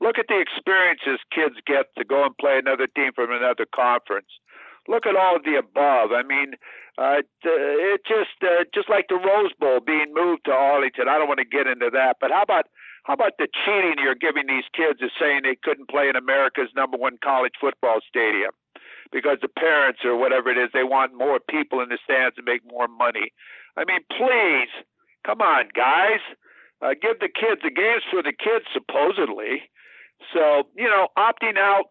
[0.00, 4.32] Look at the experiences kids get to go and play another team from another conference.
[4.88, 6.12] Look at all of the above.
[6.12, 6.56] I mean,
[6.96, 11.08] uh, it just uh, just like the Rose Bowl being moved to Arlington.
[11.08, 12.66] I don't want to get into that, but how about
[13.04, 16.72] how about the cheating you're giving these kids is saying they couldn't play in America's
[16.74, 18.52] number one college football stadium
[19.12, 22.42] because the parents or whatever it is they want more people in the stands to
[22.42, 23.32] make more money.
[23.76, 24.70] I mean, please,
[25.26, 26.20] come on, guys,
[26.82, 29.68] uh, give the kids the games for the kids supposedly.
[30.32, 31.84] So, you know, opting out,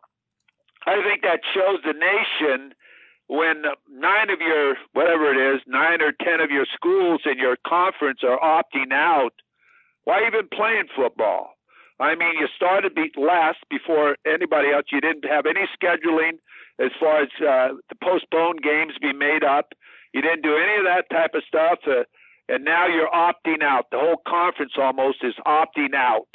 [0.85, 2.73] I think that shows the nation
[3.27, 7.57] when nine of your, whatever it is, nine or 10 of your schools in your
[7.67, 9.33] conference are opting out,
[10.05, 11.53] why even playing football?
[11.99, 14.85] I mean, you started be last before anybody else.
[14.91, 16.39] You didn't have any scheduling
[16.79, 19.73] as far as uh, the postponed games be made up.
[20.13, 21.79] You didn't do any of that type of stuff.
[21.85, 22.05] Uh,
[22.47, 23.87] and now you're opting out.
[23.91, 26.27] The whole conference almost is opting out.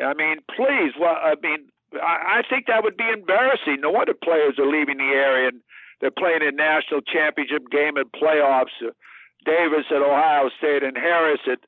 [0.00, 0.92] I mean, please.
[0.98, 3.78] Well, I mean, I, I think that would be embarrassing.
[3.80, 5.60] No wonder players are leaving the area and
[6.00, 8.74] they're playing a national championship game and playoffs.
[9.44, 11.60] Davis at Ohio State and Harris at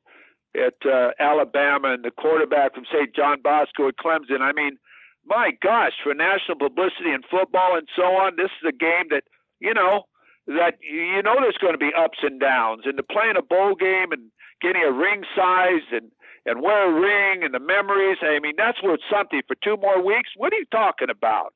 [0.57, 3.13] at uh, Alabama and the quarterback from St.
[3.15, 4.41] John Bosco at Clemson.
[4.41, 4.77] I mean,
[5.25, 9.23] my gosh, for national publicity and football and so on, this is a game that
[9.59, 10.03] you know
[10.47, 12.83] that you know there's going to be ups and downs.
[12.85, 16.09] And to play in a bowl game and getting a ring size and
[16.47, 18.17] and wear a ring and the memories.
[18.21, 20.29] I mean, that's worth something for two more weeks.
[20.35, 21.53] What are you talking about?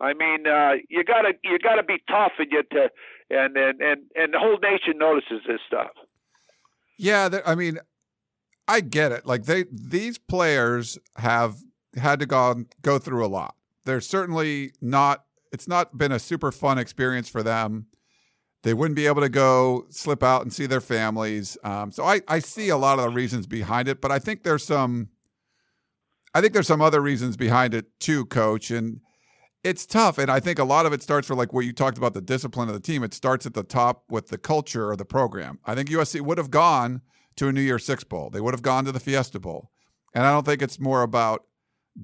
[0.00, 2.88] I mean, uh, you gotta you gotta be tough and get to
[3.28, 5.90] and and and and the whole nation notices this stuff.
[6.98, 7.78] Yeah, I mean,
[8.66, 9.26] I get it.
[9.26, 11.56] Like they these players have
[11.96, 13.54] had to go go through a lot.
[13.84, 15.24] They're certainly not.
[15.52, 17.86] It's not been a super fun experience for them.
[18.62, 21.56] They wouldn't be able to go slip out and see their families.
[21.64, 24.42] Um, so I, I see a lot of the reasons behind it, but I think
[24.42, 25.08] there's some
[26.34, 28.70] I think there's some other reasons behind it too, coach.
[28.70, 29.00] And
[29.64, 30.16] it's tough.
[30.18, 32.20] And I think a lot of it starts for like what you talked about the
[32.20, 33.02] discipline of the team.
[33.02, 35.58] It starts at the top with the culture of the program.
[35.64, 37.02] I think USC would have gone
[37.36, 38.30] to a New Year's Six Bowl.
[38.30, 39.70] They would have gone to the Fiesta Bowl.
[40.14, 41.44] And I don't think it's more about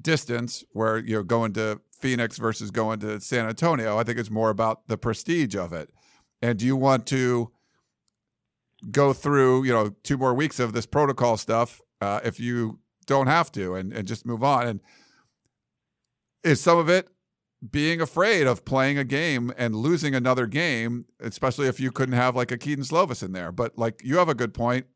[0.00, 3.96] distance where you're going to Phoenix versus going to San Antonio.
[3.96, 5.90] I think it's more about the prestige of it.
[6.46, 7.50] And do you want to
[8.92, 13.26] go through, you know, two more weeks of this protocol stuff uh, if you don't
[13.26, 14.68] have to and, and just move on?
[14.68, 14.80] And
[16.44, 17.08] is some of it
[17.68, 22.36] being afraid of playing a game and losing another game, especially if you couldn't have
[22.36, 23.50] like a Kedon Slovis in there?
[23.50, 24.86] But like you have a good point.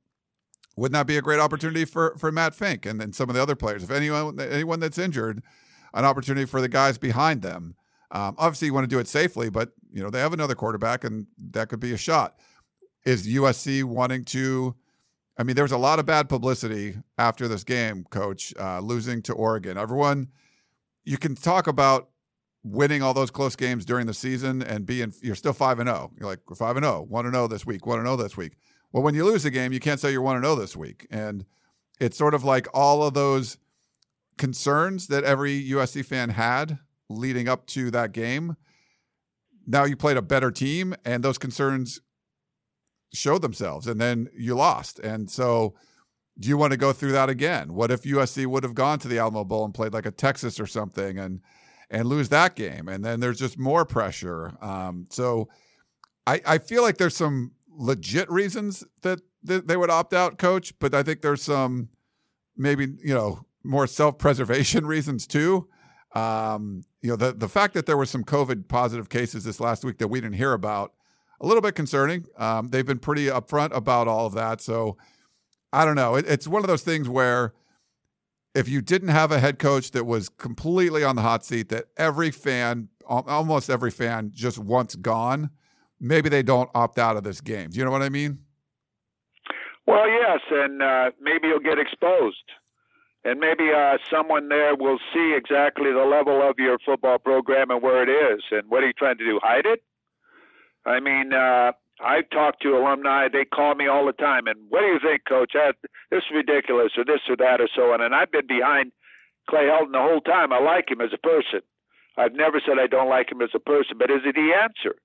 [0.76, 3.42] Wouldn't that be a great opportunity for for Matt Fink and then some of the
[3.42, 3.82] other players?
[3.82, 5.42] If anyone anyone that's injured,
[5.92, 7.74] an opportunity for the guys behind them.
[8.12, 11.04] Um, obviously, you want to do it safely, but you know they have another quarterback,
[11.04, 12.38] and that could be a shot.
[13.04, 14.74] Is USC wanting to?
[15.38, 19.22] I mean, there was a lot of bad publicity after this game, Coach, uh, losing
[19.22, 19.78] to Oregon.
[19.78, 20.28] Everyone,
[21.04, 22.10] you can talk about
[22.62, 26.10] winning all those close games during the season and being you're still five and zero.
[26.10, 26.16] Oh.
[26.18, 28.16] You're like we're five and zero, oh, one and zero this week, one and zero
[28.16, 28.56] this week.
[28.92, 31.06] Well, when you lose a game, you can't say you're one and zero this week,
[31.10, 31.44] and
[32.00, 33.58] it's sort of like all of those
[34.36, 36.78] concerns that every USC fan had
[37.10, 38.56] leading up to that game.
[39.66, 42.00] Now you played a better team, and those concerns
[43.12, 44.98] showed themselves, and then you lost.
[45.00, 45.74] And so,
[46.38, 47.74] do you want to go through that again?
[47.74, 50.58] What if USC would have gone to the Alamo Bowl and played like a Texas
[50.58, 51.40] or something, and
[51.90, 54.56] and lose that game, and then there's just more pressure.
[54.62, 55.48] Um, so,
[56.26, 60.78] I I feel like there's some legit reasons that, that they would opt out, Coach,
[60.78, 61.88] but I think there's some
[62.56, 65.68] maybe you know more self-preservation reasons too.
[66.14, 69.84] Um, you know, the the fact that there were some COVID positive cases this last
[69.84, 70.92] week that we didn't hear about,
[71.40, 72.26] a little bit concerning.
[72.36, 74.96] Um, they've been pretty upfront about all of that, so
[75.72, 76.16] I don't know.
[76.16, 77.54] It, it's one of those things where
[78.54, 81.86] if you didn't have a head coach that was completely on the hot seat, that
[81.96, 85.50] every fan, almost every fan, just wants gone,
[86.00, 87.70] maybe they don't opt out of this game.
[87.70, 88.40] Do you know what I mean?
[89.86, 92.42] Well, yes, and uh, maybe you'll get exposed
[93.24, 97.82] and maybe uh, someone there will see exactly the level of your football program and
[97.82, 98.42] where it is.
[98.50, 99.38] And what are you trying to do?
[99.42, 99.82] Hide it?
[100.86, 103.28] I mean, uh, I've talked to alumni.
[103.28, 104.46] They call me all the time.
[104.46, 105.52] And what do you think, Coach?
[105.54, 105.72] I,
[106.10, 108.00] this is ridiculous, or this or that, or so on.
[108.00, 108.92] And I've been behind
[109.48, 110.52] Clay Helton the whole time.
[110.52, 111.60] I like him as a person.
[112.16, 114.96] I've never said I don't like him as a person, but is it the answer?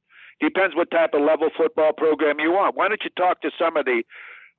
[0.42, 2.76] Depends what type of level football program you want.
[2.76, 4.04] Why don't you talk to some of the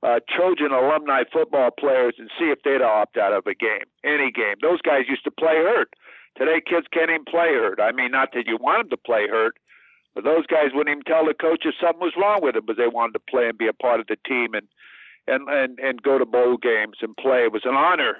[0.03, 4.31] uh, Trojan alumni football players and see if they'd opt out of a game, any
[4.31, 4.55] game.
[4.61, 5.89] Those guys used to play hurt.
[6.37, 7.79] Today, kids can't even play hurt.
[7.81, 9.57] I mean, not that you want them to play hurt,
[10.13, 12.77] but those guys wouldn't even tell the coach if something was wrong with them, but
[12.77, 14.67] they wanted to play and be a part of the team and
[15.27, 17.43] and and and go to bowl games and play.
[17.43, 18.17] It was an honor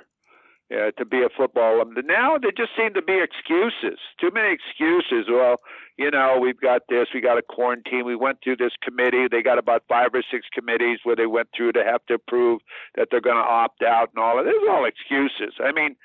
[0.72, 1.96] uh, to be a football alum.
[2.06, 4.00] Now there just seem to be excuses.
[4.20, 5.28] Too many excuses.
[5.30, 5.58] Well,
[5.98, 8.06] you know, we've got this, we got a quarantine.
[8.06, 9.28] We went through this committee.
[9.30, 12.62] They got about five or six committees where they went through to have to prove
[12.96, 14.46] that they're going to opt out and all of.
[14.46, 15.56] This is all excuses.
[15.64, 15.96] I mean,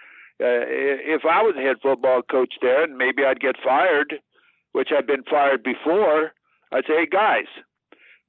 [0.40, 0.64] uh,
[1.16, 4.14] if I was a head football coach there, and maybe I'd get fired,
[4.72, 6.32] which I've been fired before,
[6.72, 7.46] I'd say, hey guys,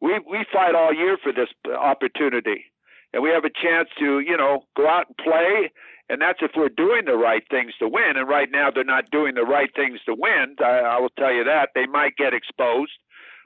[0.02, 1.48] we we fight all year for this
[1.80, 2.66] opportunity,
[3.14, 5.72] and we have a chance to, you know, go out and play
[6.10, 8.18] and that's if we're doing the right things to win.
[8.18, 10.56] And right now, they're not doing the right things to win.
[10.60, 11.70] I, I will tell you that.
[11.76, 12.92] They might get exposed,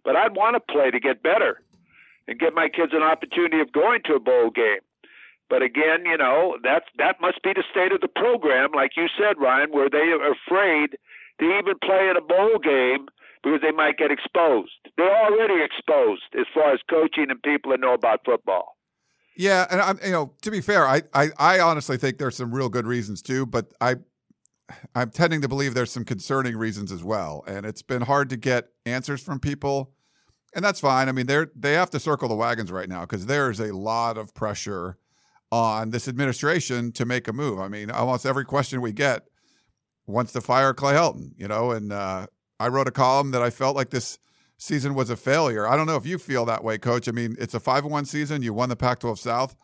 [0.04, 1.62] but I'd want to play to get better
[2.28, 4.82] and give my kids an opportunity of going to a bowl game.
[5.50, 9.08] But again, you know, that that must be the state of the program, like you
[9.17, 10.98] said, Ryan, where they are afraid
[11.39, 13.08] to even play in a bowl game
[13.43, 14.76] because they might get exposed.
[14.98, 18.77] They're already exposed as far as coaching and people that know about football.
[19.38, 22.54] Yeah, and I'm you know to be fair, I, I I honestly think there's some
[22.54, 23.97] real good reasons too, but I
[24.95, 28.38] I'm tending to believe there's some concerning reasons as well, and it's been hard to
[28.38, 29.91] get answers from people,
[30.56, 31.08] and that's fine.
[31.08, 34.17] I mean, they're they have to circle the wagons right now because there's a lot
[34.17, 34.97] of pressure
[35.52, 37.60] on this administration to make a move.
[37.60, 39.28] I mean, almost every question we get
[40.08, 42.26] wants to fire Clay Helton, you know, and uh,
[42.60, 44.17] I wrote a column that I felt like this
[44.58, 45.67] season was a failure.
[45.67, 47.08] I don't know if you feel that way, coach.
[47.08, 48.41] I mean, it's a 5 1 season.
[48.41, 49.56] You won the Pac 12 South.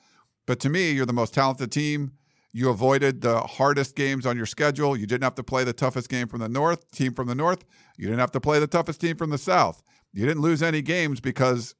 [0.45, 2.13] But to me, you're the most talented team.
[2.51, 4.95] You avoided the hardest games on your schedule.
[4.95, 7.65] You didn't have to play the toughest game from the north, team from the north.
[7.97, 9.82] You didn't have to play the toughest team from the south.
[10.13, 11.73] You didn't lose any games because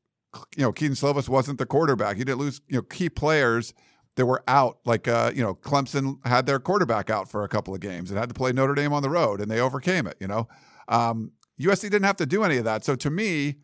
[0.58, 2.18] you know Kedon Slovis wasn't the quarterback.
[2.18, 3.76] You didn't lose you know key players
[4.16, 4.80] that were out.
[4.84, 8.20] Like uh, you know Clemson had their quarterback out for a couple of games and
[8.20, 10.18] had to play Notre Dame on the road, and they overcame it.
[10.20, 10.48] You know
[10.88, 12.84] um, USC didn't have to do any of that.
[12.84, 13.56] So to me,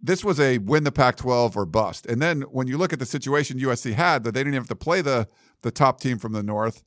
[0.00, 2.06] this was a win the Pac-12 or bust.
[2.06, 4.68] And then when you look at the situation USC had, that they didn't even have
[4.68, 5.28] to play the
[5.62, 6.84] the top team from the North,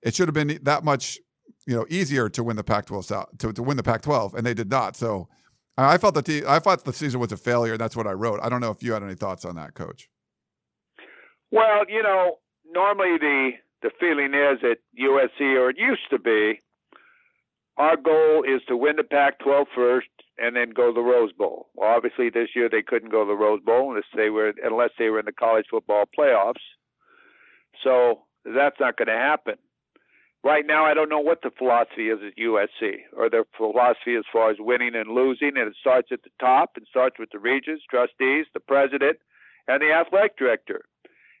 [0.00, 1.18] it should have been that much
[1.66, 4.54] you know easier to win the Pac-12 uh, to, to win the Pac-12, and they
[4.54, 4.96] did not.
[4.96, 5.28] So
[5.76, 8.12] I felt that the I thought the season was a failure, and that's what I
[8.12, 8.40] wrote.
[8.42, 10.08] I don't know if you had any thoughts on that, Coach.
[11.50, 12.38] Well, you know,
[12.70, 13.50] normally the
[13.82, 16.60] the feeling is at USC, or it used to be,
[17.76, 20.08] our goal is to win the Pac-12 first
[20.38, 21.68] and then go to the Rose Bowl.
[21.74, 24.90] Well, obviously this year they couldn't go to the Rose Bowl unless they were unless
[24.98, 26.62] they were in the college football playoffs.
[27.82, 29.54] So that's not going to happen.
[30.44, 34.24] Right now, I don't know what the philosophy is at USC or their philosophy as
[34.32, 37.38] far as winning and losing, and it starts at the top and starts with the
[37.38, 39.18] regents, trustees, the president,
[39.68, 40.82] and the athletic director.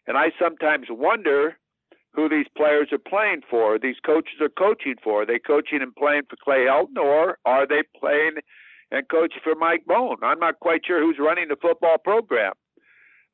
[0.06, 1.56] And I sometimes wonder
[2.14, 5.22] who these players are playing for, these coaches are coaching for.
[5.22, 8.36] Are they coaching and playing for Clay Helton, or are they playing
[8.90, 10.16] and coaching for Mike Bohn?
[10.22, 12.52] I'm not quite sure who's running the football program.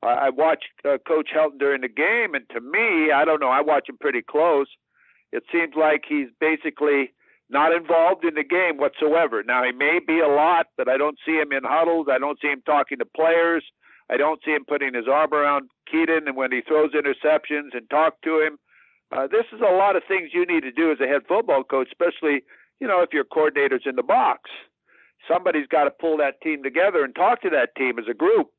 [0.00, 3.48] I watched uh, Coach Helton during the game, and to me, I don't know.
[3.48, 4.68] I watch him pretty close.
[5.32, 7.12] It seems like he's basically
[7.50, 9.42] not involved in the game whatsoever.
[9.42, 12.06] Now he may be a lot, but I don't see him in huddles.
[12.10, 13.64] I don't see him talking to players.
[14.10, 17.88] I don't see him putting his arm around Kedon and when he throws interceptions and
[17.90, 18.58] talk to him.
[19.10, 21.64] Uh, this is a lot of things you need to do as a head football
[21.64, 22.42] coach, especially
[22.80, 24.50] you know if your coordinator's in the box.
[25.26, 28.50] Somebody's got to pull that team together and talk to that team as a group.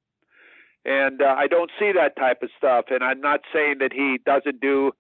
[0.85, 2.85] And uh, I don't see that type of stuff.
[2.89, 4.91] And I'm not saying that he doesn't do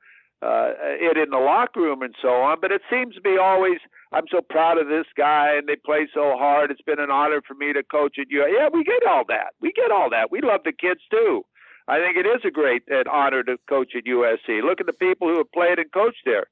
[0.41, 3.79] uh, it in the locker room and so on, but it seems to be always.
[4.11, 6.71] I'm so proud of this guy, and they play so hard.
[6.71, 8.41] It's been an honor for me to coach at you.
[8.41, 9.53] Yeah, we get all that.
[9.61, 10.31] We get all that.
[10.31, 11.43] We love the kids too.
[11.89, 14.61] I think it is a great an honor to coach at USC.
[14.63, 16.45] Look at the people who have played and coached there.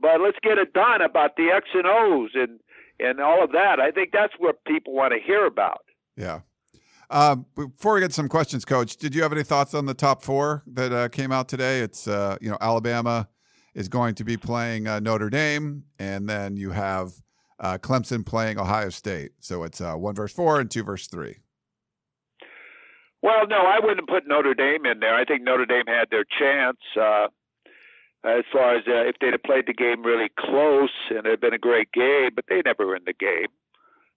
[0.00, 2.60] But let's get it done about the X and O's and
[3.00, 3.80] and all of that.
[3.80, 5.80] I think that's what people want to hear about.
[6.16, 6.40] Yeah.
[7.10, 10.22] Uh, before we get some questions, Coach, did you have any thoughts on the top
[10.22, 11.80] four that uh, came out today?
[11.80, 13.28] It's uh, you know Alabama
[13.74, 17.12] is going to be playing uh, Notre Dame, and then you have
[17.60, 19.32] uh, Clemson playing Ohio State.
[19.40, 21.36] So it's uh, one verse four and two verse three.
[23.22, 25.14] Well, no, I wouldn't put Notre Dame in there.
[25.14, 27.26] I think Notre Dame had their chance uh,
[28.24, 31.40] as far as uh, if they'd have played the game really close and it had
[31.40, 33.48] been a great game, but they never were in the game.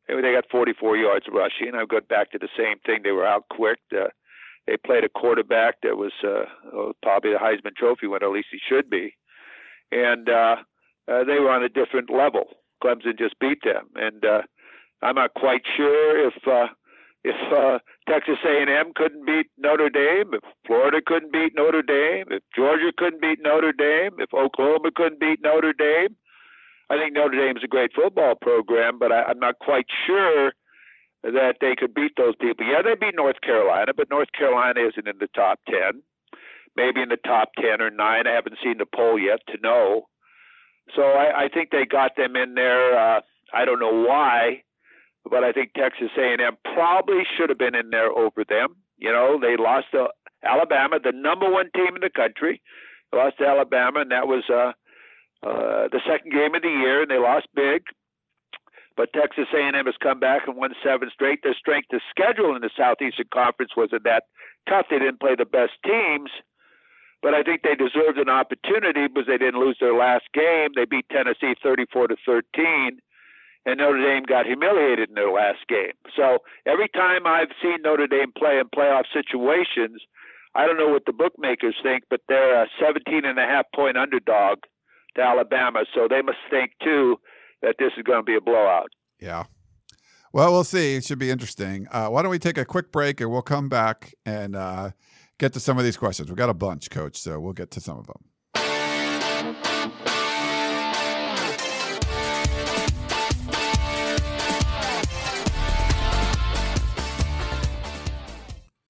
[0.07, 1.73] They got 44 yards rushing.
[1.73, 3.01] I go back to the same thing.
[3.03, 3.79] They were out quick.
[3.95, 4.09] Uh,
[4.67, 6.45] they played a quarterback that was uh,
[7.01, 9.15] probably the Heisman Trophy winner, at least he should be,
[9.91, 10.57] and uh,
[11.07, 12.45] uh, they were on a different level.
[12.83, 14.41] Clemson just beat them, and uh,
[15.01, 16.33] I'm not quite sure if.
[16.45, 16.67] Uh,
[17.23, 17.79] if uh,
[18.09, 23.21] Texas A&M couldn't beat Notre Dame, if Florida couldn't beat Notre Dame, if Georgia couldn't
[23.21, 26.15] beat Notre Dame, if Oklahoma couldn't beat Notre Dame,
[26.89, 30.53] I think Notre Dame is a great football program, but I, I'm not quite sure
[31.23, 32.65] that they could beat those people.
[32.65, 36.01] Yeah, they beat North Carolina, but North Carolina isn't in the top ten.
[36.75, 38.25] Maybe in the top ten or nine.
[38.27, 40.07] I haven't seen the poll yet to know.
[40.95, 42.97] So I, I think they got them in there.
[42.97, 43.21] Uh,
[43.53, 44.63] I don't know why
[45.29, 48.75] but I think Texas A&M probably should have been in there over them.
[48.97, 50.09] You know, they lost to
[50.43, 52.61] Alabama, the number one team in the country.
[53.11, 54.73] They lost to Alabama, and that was uh,
[55.45, 57.83] uh, the second game of the year, and they lost big.
[58.97, 61.39] But Texas A&M has come back and won seven straight.
[61.43, 64.23] Their strength of schedule in the Southeastern Conference wasn't that
[64.67, 64.87] tough.
[64.89, 66.29] They didn't play the best teams,
[67.21, 70.71] but I think they deserved an opportunity because they didn't lose their last game.
[70.75, 72.99] They beat Tennessee 34 to 13
[73.65, 75.93] and Notre Dame got humiliated in their last game.
[76.15, 80.01] So every time I've seen Notre Dame play in playoff situations,
[80.55, 83.97] I don't know what the bookmakers think, but they're a 17 and a half point
[83.97, 84.59] underdog
[85.15, 85.85] to Alabama.
[85.93, 87.17] So they must think too
[87.61, 88.89] that this is going to be a blowout.
[89.19, 89.45] Yeah.
[90.33, 90.95] Well, we'll see.
[90.95, 91.87] It should be interesting.
[91.91, 94.91] Uh, why don't we take a quick break and we'll come back and uh,
[95.37, 96.29] get to some of these questions.
[96.29, 98.30] We've got a bunch, Coach, so we'll get to some of them.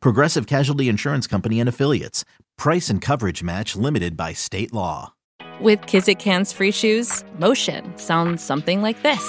[0.00, 2.24] Progressive Casualty Insurance Company and Affiliates.
[2.56, 5.14] Price and coverage match limited by state law.
[5.60, 9.24] With Kizik hands free shoes, motion sounds something like this.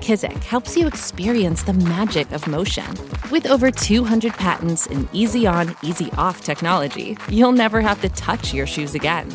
[0.00, 2.86] Kizik helps you experience the magic of motion.
[3.30, 8.54] With over 200 patents and easy on, easy off technology, you'll never have to touch
[8.54, 9.28] your shoes again.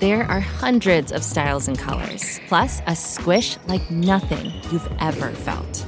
[0.00, 5.86] There are hundreds of styles and colors, plus a squish like nothing you've ever felt.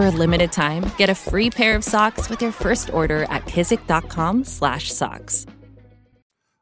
[0.00, 3.44] For a limited time, get a free pair of socks with your first order at
[3.44, 5.44] kizik.com slash socks.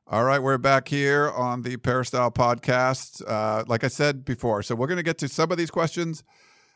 [0.09, 3.23] All right, we're back here on the Peristyle podcast.
[3.25, 6.25] Uh, like I said before, so we're going to get to some of these questions.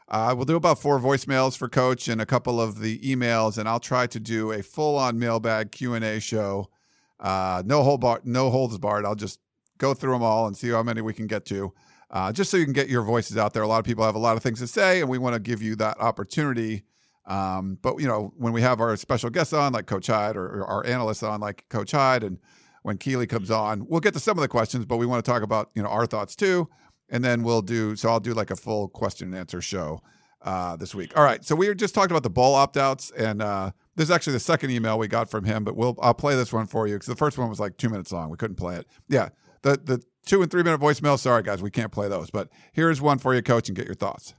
[0.07, 3.69] Uh, we'll do about four voicemails for Coach and a couple of the emails, and
[3.69, 6.71] I'll try to do a full-on mailbag Q and A show.
[7.19, 9.05] Uh, no hold bar, no holds barred.
[9.05, 9.41] I'll just
[9.79, 11.75] go through them all and see how many we can get to,
[12.13, 13.63] uh, just so you can get your voices out there.
[13.63, 15.41] A lot of people have a lot of things to say, and we want to
[15.41, 16.85] give you that opportunity.
[17.27, 20.47] Um, but you know, when we have our special guests on, like Coach Hyde, or,
[20.47, 22.39] or our analysts on, like Coach Hyde, and
[22.83, 23.87] when Keeley comes on.
[23.89, 25.89] We'll get to some of the questions, but we want to talk about you know
[25.89, 26.69] our thoughts too,
[27.09, 27.97] and then we'll do.
[27.97, 30.03] So I'll do like a full question and answer show
[30.43, 31.17] uh, this week.
[31.17, 31.45] All right.
[31.45, 34.41] So we just talking about the ball opt outs, and uh, this is actually the
[34.41, 37.07] second email we got from him, but we'll I'll play this one for you because
[37.07, 38.31] the first one was like two minutes long.
[38.31, 38.87] We couldn't play it.
[39.09, 39.31] Yeah.
[39.63, 41.21] The the two and three minute voicemails.
[41.21, 42.31] Sorry guys, we can't play those.
[42.31, 44.35] But here's one for you, Coach, and get your thoughts.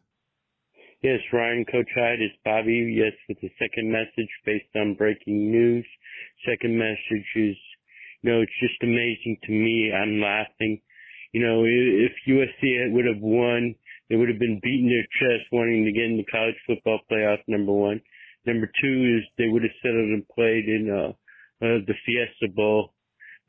[1.02, 2.96] Yes, Ryan, Coach Hyde, it's Bobby.
[2.96, 5.86] Yes, with the second message based on breaking news.
[6.46, 7.58] Second message is
[8.24, 9.92] you know, it's just amazing to me.
[9.92, 10.80] I'm laughing.
[11.34, 13.76] You know, if USC would have won,
[14.10, 17.40] they would have been beating their chest wanting to get in the college football playoff,
[17.48, 18.02] number one.
[18.46, 21.12] Number two is they would have settled and played in uh,
[21.66, 22.94] uh, the Fiesta Bowl.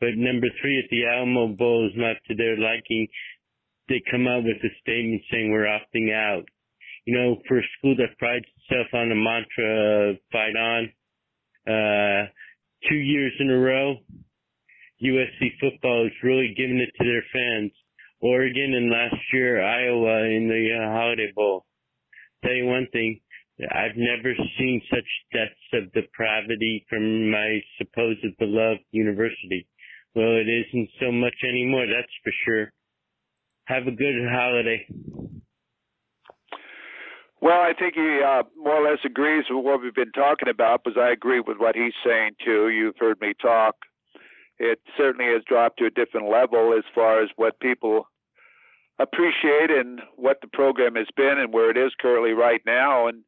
[0.00, 3.06] But number three, if the Alamo Bowl is not to their liking,
[3.88, 6.44] they come out with a statement saying we're opting out.
[7.06, 10.92] You know, for a school that prides itself on the mantra uh, fight on,
[11.68, 12.26] uh,
[12.88, 13.96] two years in a row,
[15.02, 17.72] USC football is really giving it to their fans.
[18.20, 21.66] Oregon and last year Iowa in the uh, Holiday Bowl.
[22.42, 23.20] Tell you one thing,
[23.70, 29.66] I've never seen such depths of depravity from my supposed beloved university.
[30.14, 32.72] Well, it isn't so much anymore, that's for sure.
[33.66, 34.86] Have a good holiday.
[37.40, 40.82] Well, I think he uh, more or less agrees with what we've been talking about,
[40.84, 42.68] because I agree with what he's saying too.
[42.68, 43.74] You've heard me talk
[44.58, 48.06] it certainly has dropped to a different level as far as what people
[48.98, 53.08] appreciate and what the program has been and where it is currently right now.
[53.08, 53.24] And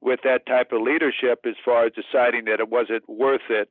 [0.00, 3.68] with that type of leadership, as far as deciding that it wasn't worth it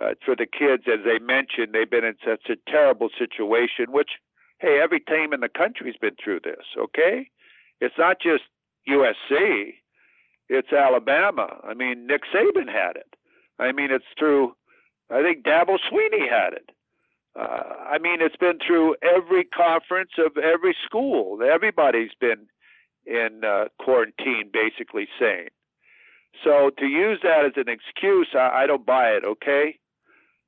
[0.00, 4.10] uh, for the kids, as they mentioned, they've been in such a terrible situation, which,
[4.58, 7.28] hey, every team in the country's been through this, okay?
[7.80, 8.44] It's not just
[8.88, 9.74] USC,
[10.48, 11.60] it's Alabama.
[11.64, 13.14] I mean, Nick Saban had it.
[13.58, 14.54] I mean, it's through
[15.10, 16.70] I think Dabo Sweeney had it.
[17.38, 21.38] Uh, I mean, it's been through every conference of every school.
[21.42, 22.46] Everybody's been
[23.04, 25.48] in uh, quarantine, basically saying.
[26.42, 29.24] So to use that as an excuse, I, I don't buy it.
[29.24, 29.78] Okay,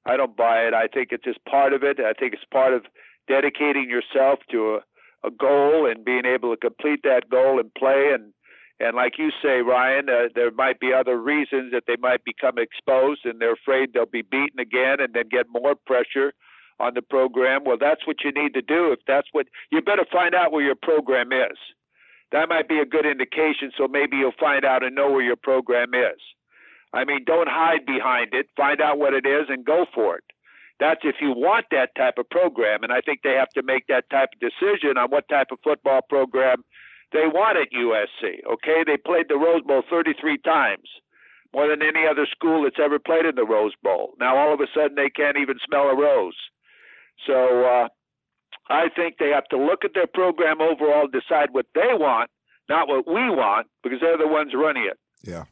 [0.09, 0.74] I don't buy it.
[0.74, 2.00] I think it's just part of it.
[2.00, 2.84] I think it's part of
[3.28, 8.11] dedicating yourself to a, a goal and being able to complete that goal and play
[8.14, 8.32] and
[8.80, 12.59] and like you say, Ryan, uh, there might be other reasons that they might become
[12.59, 16.32] exposed and they're afraid they'll be beaten again and then get more pressure
[16.78, 17.64] on the program.
[17.64, 18.92] Well, that's what you need to do.
[18.92, 21.59] If that's what you better find out where your program is.
[22.30, 23.72] That might be a good indication.
[23.76, 26.20] So maybe you'll find out and know where your program is.
[26.93, 28.49] I mean, don't hide behind it.
[28.57, 30.24] Find out what it is and go for it.
[30.80, 32.82] That's if you want that type of program.
[32.82, 35.59] And I think they have to make that type of decision on what type of
[35.62, 36.64] football program
[37.12, 38.45] they want at USC.
[38.53, 40.89] Okay, they played the Rose Bowl 33 times,
[41.53, 44.14] more than any other school that's ever played in the Rose Bowl.
[44.20, 46.36] Now all of a sudden they can't even smell a rose.
[47.26, 47.89] So uh,
[48.68, 52.30] I think they have to look at their program overall, decide what they want,
[52.68, 54.99] not what we want, because they're the ones running it.
[55.22, 55.45] Yeah.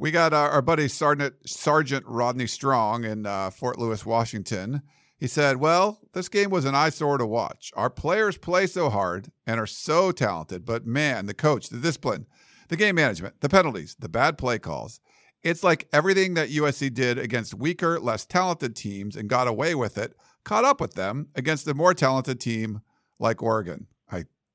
[0.00, 4.82] We got our, our buddy Sergeant, Sergeant Rodney Strong in uh, Fort Lewis, Washington.
[5.18, 7.72] He said, Well, this game was an eyesore to watch.
[7.74, 12.26] Our players play so hard and are so talented, but man, the coach, the discipline,
[12.68, 15.00] the game management, the penalties, the bad play calls.
[15.42, 19.98] It's like everything that USC did against weaker, less talented teams and got away with
[19.98, 22.82] it, caught up with them against a more talented team
[23.18, 23.88] like Oregon.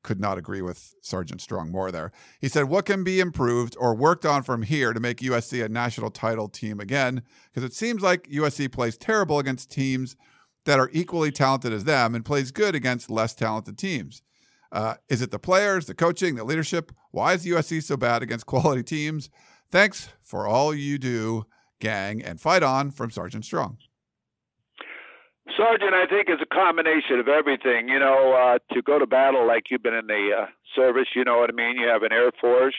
[0.04, 2.12] Could not agree with Sergeant Strong more there.
[2.40, 5.70] He said, What can be improved or worked on from here to make USC a
[5.70, 7.24] national title team again?
[7.50, 10.18] Because it seems like USC plays terrible against teams
[10.66, 14.22] that are equally talented as them and plays good against less talented teams.
[14.74, 16.92] Uh, is it the players, the coaching, the leadership?
[17.12, 19.30] Why is USC so bad against quality teams?
[19.72, 21.46] Thanks for all you do,
[21.80, 23.78] gang, and fight on from Sergeant Strong.
[25.58, 27.88] Sergeant, I think is a combination of everything.
[27.90, 30.46] You know, uh, to go to battle like you've been in the uh,
[30.76, 31.78] service, you know what I mean.
[31.78, 32.76] You have an Air Force,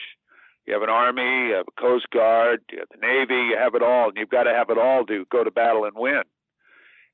[0.65, 3.49] you have an Army, you have a Coast Guard, you have the Navy.
[3.51, 5.85] You have it all, and you've got to have it all to go to battle
[5.85, 6.23] and win.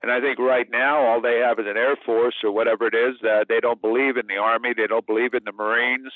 [0.02, 2.96] And I think right now all they have is an Air Force or whatever it
[2.96, 3.22] is.
[3.22, 4.74] Uh, they don't believe in the Army.
[4.76, 6.12] They don't believe in the Marines.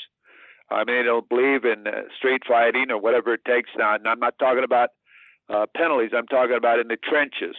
[0.71, 3.69] I mean, they don't believe in uh, street fighting or whatever it takes.
[3.77, 4.89] Now, and I'm not talking about
[5.49, 6.11] uh, penalties.
[6.17, 7.55] I'm talking about in the trenches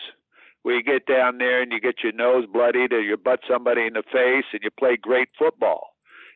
[0.67, 3.87] where you get down there and you get your nose bloodied or you butt somebody
[3.87, 5.91] in the face and you play great football.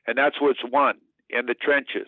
[0.07, 0.99] And that's what's won
[1.31, 2.07] in the trenches.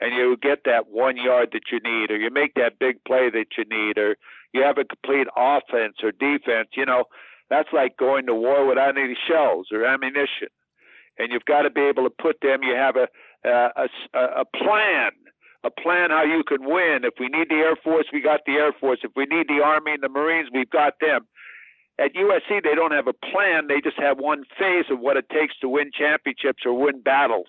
[0.00, 3.30] And you get that one yard that you need, or you make that big play
[3.30, 4.16] that you need, or
[4.52, 6.70] you have a complete offense or defense.
[6.74, 7.04] You know,
[7.50, 10.48] that's like going to war without any shells or ammunition.
[11.20, 12.64] And you've got to be able to put them.
[12.64, 13.06] You have a
[13.48, 15.12] a, a, a plan
[15.62, 17.04] a plan how you can win.
[17.04, 19.00] If we need the Air Force, we got the Air Force.
[19.02, 21.28] If we need the Army and the Marines, we've got them.
[22.00, 23.66] At USC, they don't have a plan.
[23.68, 27.48] They just have one phase of what it takes to win championships or win battles.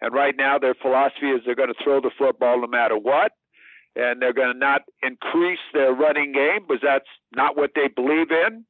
[0.00, 3.32] And right now, their philosophy is they're going to throw the football no matter what.
[3.94, 8.30] And they're going to not increase their running game because that's not what they believe
[8.30, 8.64] in.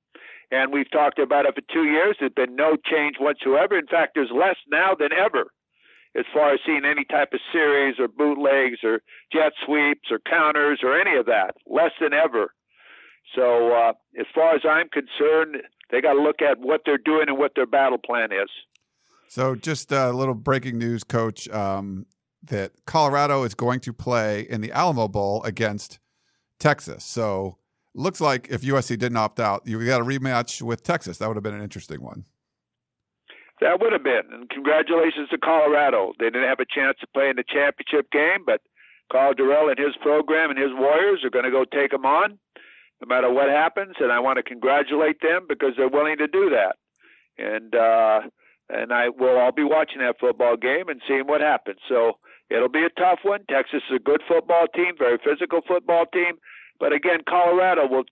[0.51, 2.17] And we've talked about it for two years.
[2.19, 3.79] There's been no change whatsoever.
[3.79, 5.53] In fact, there's less now than ever
[6.17, 9.01] as far as seeing any type of series or bootlegs or
[9.33, 11.55] jet sweeps or counters or any of that.
[11.67, 12.53] Less than ever.
[13.35, 17.29] So uh, as far as I'm concerned, they got to look at what they're doing
[17.29, 18.49] and what their battle plan is.
[19.29, 22.07] So just a little breaking news, Coach, um,
[22.45, 25.99] that Colorado is going to play in the Alamo Bowl against
[26.59, 27.05] Texas.
[27.05, 27.57] So
[27.95, 31.19] looks like if USC didn't opt out, you got a rematch with Texas.
[31.19, 32.25] That would have been an interesting one.
[33.61, 34.23] That would have been.
[34.33, 36.13] And congratulations to Colorado.
[36.19, 38.63] They didn't have a chance to play in the championship game, but
[39.13, 42.39] Karl Dorrell and his program and his Warriors are going to go take them on
[43.01, 46.51] no matter what happens, and I want to congratulate them because they're willing to do
[46.51, 46.77] that.
[47.39, 48.21] And uh,
[48.69, 51.79] and I will all be watching that football game and seeing what happens.
[51.89, 52.19] So
[52.51, 53.41] it'll be a tough one.
[53.51, 56.35] Texas is a good football team, very physical football team.
[56.79, 58.05] But again, Colorado will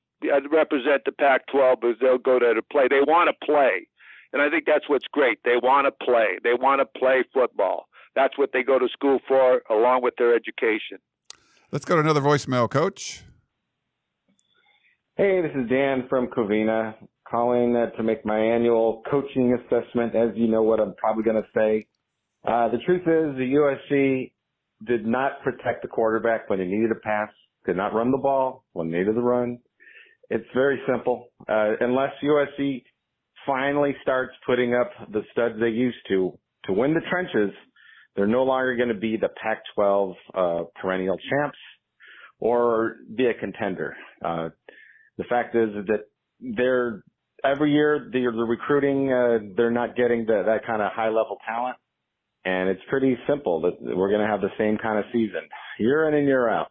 [0.50, 2.88] represent the Pac-12 because they'll go there to play.
[2.88, 3.86] They want to play,
[4.32, 5.38] and I think that's what's great.
[5.44, 6.38] They want to play.
[6.42, 7.86] They want to play football.
[8.14, 10.98] That's what they go to school for, along with their education.
[11.70, 13.22] Let's go to another voicemail, Coach.
[15.20, 16.94] Hey, this is Dan from Covina,
[17.28, 20.14] calling uh, to make my annual coaching assessment.
[20.14, 21.88] As you know what I'm probably going to say.
[22.46, 24.30] Uh, the truth is the USC
[24.86, 27.30] did not protect the quarterback when he needed a pass,
[27.66, 29.58] did not run the ball when needed to run.
[30.30, 31.26] It's very simple.
[31.48, 32.84] Uh, unless USC
[33.44, 37.50] finally starts putting up the studs they used to to win the trenches,
[38.14, 41.58] they're no longer going to be the Pac-12 uh, perennial champs
[42.38, 43.96] or be a contender.
[44.24, 44.50] Uh,
[45.18, 46.04] the fact is that
[46.40, 47.02] they're
[47.44, 49.12] every year they're, they're recruiting.
[49.12, 51.76] Uh, they're not getting the, that kind of high level talent,
[52.44, 55.42] and it's pretty simple that we're going to have the same kind of season
[55.78, 56.68] year in and year out.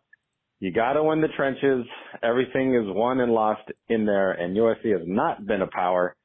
[0.60, 1.86] You got to win the trenches.
[2.24, 6.16] Everything is won and lost in there, and USC has not been a power.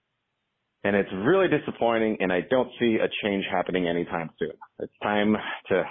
[0.84, 4.52] And it's really disappointing, and I don't see a change happening anytime soon.
[4.80, 5.36] It's time
[5.68, 5.84] to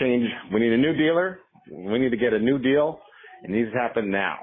[0.00, 0.28] change.
[0.52, 1.38] We need a new dealer.
[1.70, 3.00] We need to get a new deal.
[3.46, 4.38] Needs to happen now.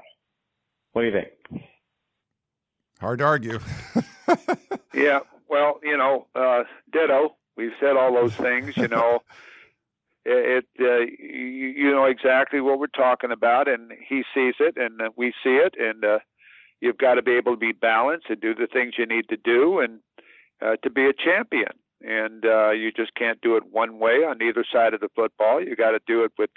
[0.96, 1.66] What do you think?
[3.02, 3.58] Hard to argue.
[4.94, 7.36] yeah, well, you know, uh, ditto.
[7.54, 8.78] We've said all those things.
[8.78, 9.18] You know,
[10.24, 15.02] it, uh, you, you know exactly what we're talking about, and he sees it, and
[15.02, 16.20] uh, we see it, and uh,
[16.80, 19.36] you've got to be able to be balanced and do the things you need to
[19.36, 20.00] do, and
[20.62, 21.72] uh, to be a champion.
[22.00, 25.62] And uh, you just can't do it one way on either side of the football.
[25.62, 26.50] You got to do it with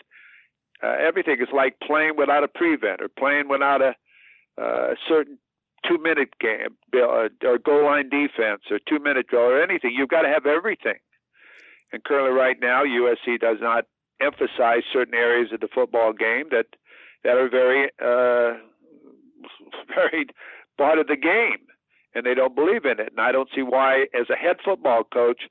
[0.82, 1.36] uh, everything.
[1.42, 3.96] It's like playing without a prevent or playing without a
[4.58, 5.38] uh, a certain
[5.88, 9.92] two minute game uh, or goal line defense or two minute drill or anything.
[9.96, 11.00] You've got to have everything.
[11.92, 13.86] And currently, right now, USC does not
[14.22, 16.68] emphasize certain areas of the football game that
[17.24, 18.60] that are very uh,
[19.88, 20.28] very
[20.78, 21.66] part of the game,
[22.14, 23.10] and they don't believe in it.
[23.12, 25.44] And I don't see why, as a head football coach,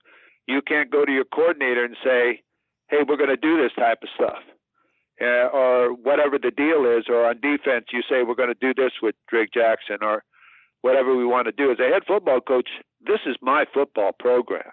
[0.47, 2.43] you can't go to your coordinator and say,
[2.89, 4.43] "Hey, we're going to do this type of stuff."
[5.21, 8.75] Uh, or whatever the deal is, or on defense, you say we're going to do
[8.75, 10.23] this with Drake Jackson, or
[10.83, 11.71] whatever we want to do.
[11.71, 12.69] As a head football coach,
[13.01, 14.71] this is my football program,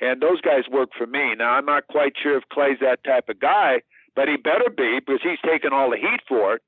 [0.00, 1.34] and those guys work for me.
[1.34, 3.80] Now I'm not quite sure if Clay's that type of guy,
[4.14, 6.62] but he better be because he's taking all the heat for it.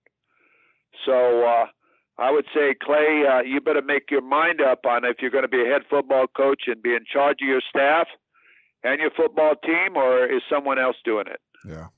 [1.05, 1.67] So uh,
[2.19, 5.43] I would say, Clay, uh, you better make your mind up on if you're going
[5.43, 8.07] to be a head football coach and be in charge of your staff
[8.83, 11.41] and your football team, or is someone else doing it?
[11.67, 11.89] Yeah.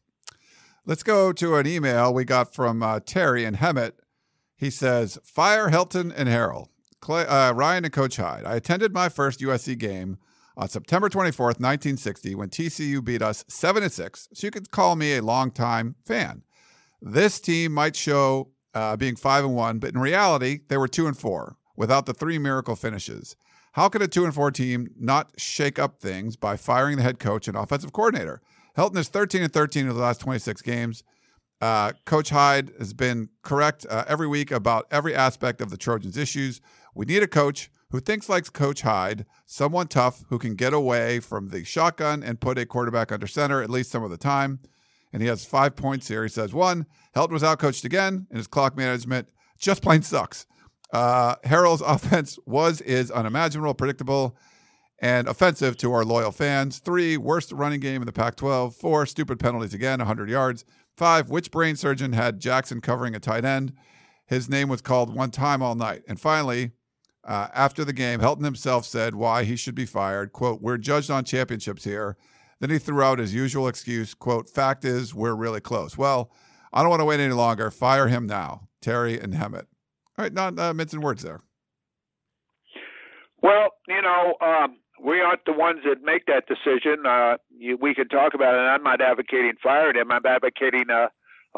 [0.89, 3.95] Let's go to an email we got from uh, Terry and Hemet.
[4.57, 6.69] He says, Fire Helton and Harrell.
[7.01, 8.45] Clay, uh, Ryan and Coach Hyde.
[8.45, 10.19] I attended my first USC game
[10.57, 14.29] on September 24th, 1960, when TCU beat us 7 6.
[14.33, 16.45] So you could call me a longtime fan.
[17.03, 21.09] This team might show uh, being 5 and 1, but in reality, they were 2
[21.09, 23.35] and 4 without the three miracle finishes.
[23.73, 27.19] How could a 2 and 4 team not shake up things by firing the head
[27.19, 28.41] coach and offensive coordinator?
[28.77, 31.03] Helton is 13 and 13 in the last 26 games.
[31.61, 36.19] Uh, coach Hyde has been correct uh, every week about every aspect of the Trojans'
[36.19, 36.61] issues.
[36.95, 41.21] We need a coach who thinks like Coach Hyde, someone tough who can get away
[41.21, 44.59] from the shotgun and put a quarterback under center at least some of the time.
[45.13, 46.25] And he has five points here.
[46.25, 50.47] He says, one, Helton was outcoached again, and his clock management just plain sucks.
[50.93, 54.37] Uh, Harrell's offense was, is unimaginable, predictable,
[54.99, 56.79] and offensive to our loyal fans.
[56.79, 58.75] Three, worst running game in the Pac 12.
[58.75, 60.65] Four, stupid penalties again, 100 yards.
[60.97, 63.73] Five, which brain surgeon had Jackson covering a tight end?
[64.27, 66.03] His name was called one time all night.
[66.09, 66.73] And finally,
[67.23, 70.33] uh, after the game, Helton himself said why he should be fired.
[70.33, 72.17] Quote, We're judged on championships here.
[72.61, 75.99] Then he threw out his usual excuse, quote, Fact is, we're really close.
[75.99, 76.31] Well,
[76.73, 77.71] I don't want to wait any longer.
[77.71, 78.69] Fire him now.
[78.81, 79.67] Terry and Hemet.
[80.19, 81.41] All right, not uh, mincing words there.
[83.43, 87.07] Well, you know, um, we aren't the ones that make that decision.
[87.07, 88.59] Uh, you, we can talk about it.
[88.59, 90.11] I'm not advocating firing him.
[90.11, 91.09] I'm advocating uh,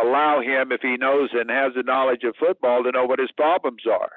[0.00, 3.32] allow him, if he knows and has the knowledge of football, to know what his
[3.32, 4.12] problems are.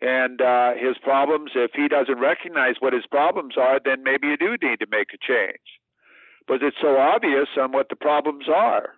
[0.00, 4.36] And uh, his problems, if he doesn't recognize what his problems are, then maybe you
[4.36, 5.62] do need to make a change.
[6.48, 8.94] But it's so obvious on what the problems are,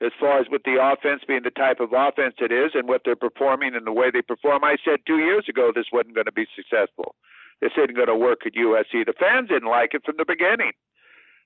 [0.00, 3.02] as far as with the offense being the type of offense it is and what
[3.04, 4.62] they're performing and the way they perform.
[4.62, 7.16] I said two years ago this wasn't going to be successful.
[7.60, 9.04] This isn't going to work at USC.
[9.06, 10.72] The fans didn't like it from the beginning.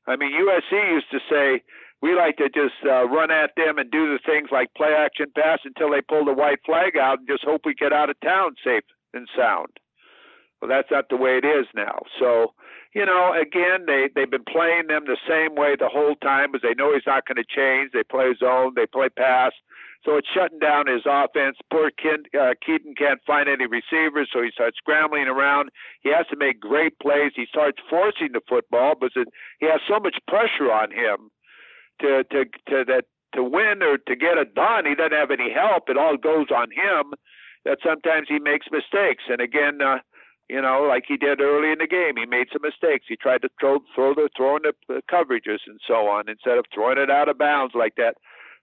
[0.06, 1.62] I mean, USC used to say,
[2.02, 5.26] we like to just uh, run at them and do the things like play action
[5.34, 8.18] pass until they pull the white flag out and just hope we get out of
[8.20, 8.82] town safe
[9.14, 9.78] and sound.
[10.60, 12.02] Well, that's not the way it is now.
[12.18, 12.54] So,
[12.94, 16.62] you know, again, they they've been playing them the same way the whole time because
[16.62, 17.90] they know he's not going to change.
[17.92, 19.52] They play zone, they play pass,
[20.04, 21.56] so it's shutting down his offense.
[21.70, 25.70] Poor Ken, uh, Kedon can't find any receivers, so he starts scrambling around.
[26.00, 27.32] He has to make great plays.
[27.36, 29.28] He starts forcing the football it,
[29.60, 31.30] he has so much pressure on him
[32.00, 34.86] to to to that to win or to get it done.
[34.86, 35.88] He doesn't have any help.
[35.88, 37.14] It all goes on him.
[37.64, 39.24] That sometimes he makes mistakes.
[39.28, 39.98] And again, uh,
[40.50, 43.06] you know, like he did early in the game, he made some mistakes.
[43.08, 46.64] He tried to throw throw the throwing the, the coverages and so on instead of
[46.74, 48.16] throwing it out of bounds like that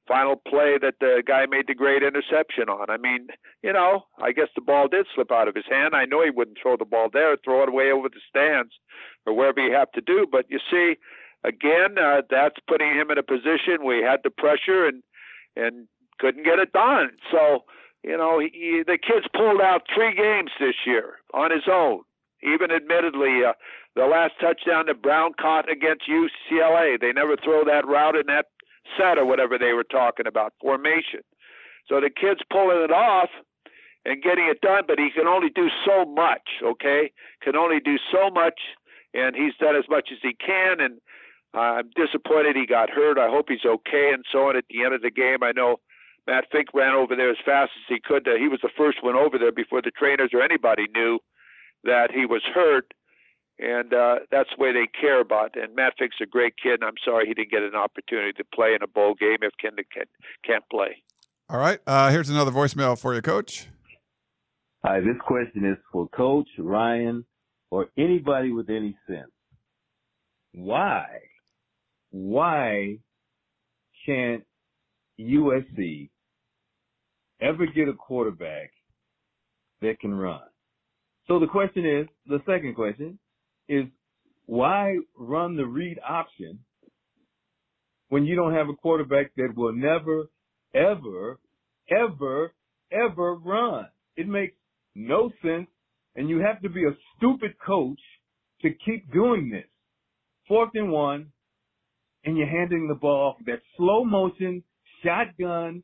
[0.10, 2.90] final play that the guy made the great interception on.
[2.90, 3.28] I mean,
[3.62, 5.96] you know, I guess the ball did slip out of his hand.
[5.96, 8.74] I know he wouldn't throw the ball there, throw it away over the stands
[9.26, 10.26] or wherever he have to do.
[10.30, 10.96] But you see,
[11.44, 15.04] again, uh, that's putting him in a position where he had the pressure and
[15.56, 15.88] and
[16.20, 17.12] couldn't get it done.
[17.32, 17.64] So,
[18.04, 22.02] you know, he, he, the kid's pulled out three games this year on his own.
[22.42, 23.54] Even admittedly, uh,
[23.96, 28.46] the last touchdown that Brown caught against UCLA, they never throw that route in that
[28.98, 31.22] set or whatever they were talking about, formation.
[31.88, 33.30] So the kid's pulling it off
[34.06, 37.12] and getting it done, but he can only do so much, okay?
[37.42, 38.60] Can only do so much,
[39.14, 41.02] and he's done as much as he can, and
[41.54, 43.18] I'm disappointed he got hurt.
[43.18, 45.42] I hope he's okay and so on at the end of the game.
[45.42, 45.78] I know
[46.28, 48.28] Matt Fink ran over there as fast as he could.
[48.28, 51.20] He was the first one over there before the trainers or anybody knew
[51.84, 52.94] that he was hurt
[53.60, 55.56] and uh, that's the way they care about.
[55.56, 55.64] It.
[55.64, 58.44] And Matt Fink's a great kid, and I'm sorry he didn't get an opportunity to
[58.54, 60.06] play in a bowl game if Kendrick can,
[60.46, 61.04] can't play.
[61.50, 63.68] All right, uh, here's another voicemail for you, Coach.
[64.86, 67.26] Hi, this question is for Coach Ryan
[67.70, 69.32] or anybody with any sense.
[70.54, 71.06] Why,
[72.12, 72.98] why
[74.06, 74.44] can't
[75.20, 76.10] USC
[77.42, 78.72] ever get a quarterback
[79.82, 80.42] that can run?
[81.28, 83.20] So the question is, the second question,
[83.70, 83.86] is
[84.48, 86.60] why run the read option
[88.10, 90.30] when you don't have a quarterback that will never,
[90.74, 91.40] ever,
[91.90, 92.54] ever,
[92.92, 93.88] ever run?
[94.18, 94.56] It makes
[94.96, 95.68] no sense,
[96.16, 98.00] and you have to be a stupid coach
[98.64, 99.70] to keep doing this.
[100.48, 101.28] Fourth and one,
[102.26, 104.64] and you're handing the ball off that slow motion
[105.04, 105.84] shotgun,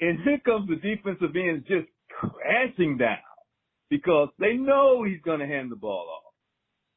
[0.00, 3.18] and here comes the defensive end just crashing down
[3.88, 6.19] because they know he's going to hand the ball off.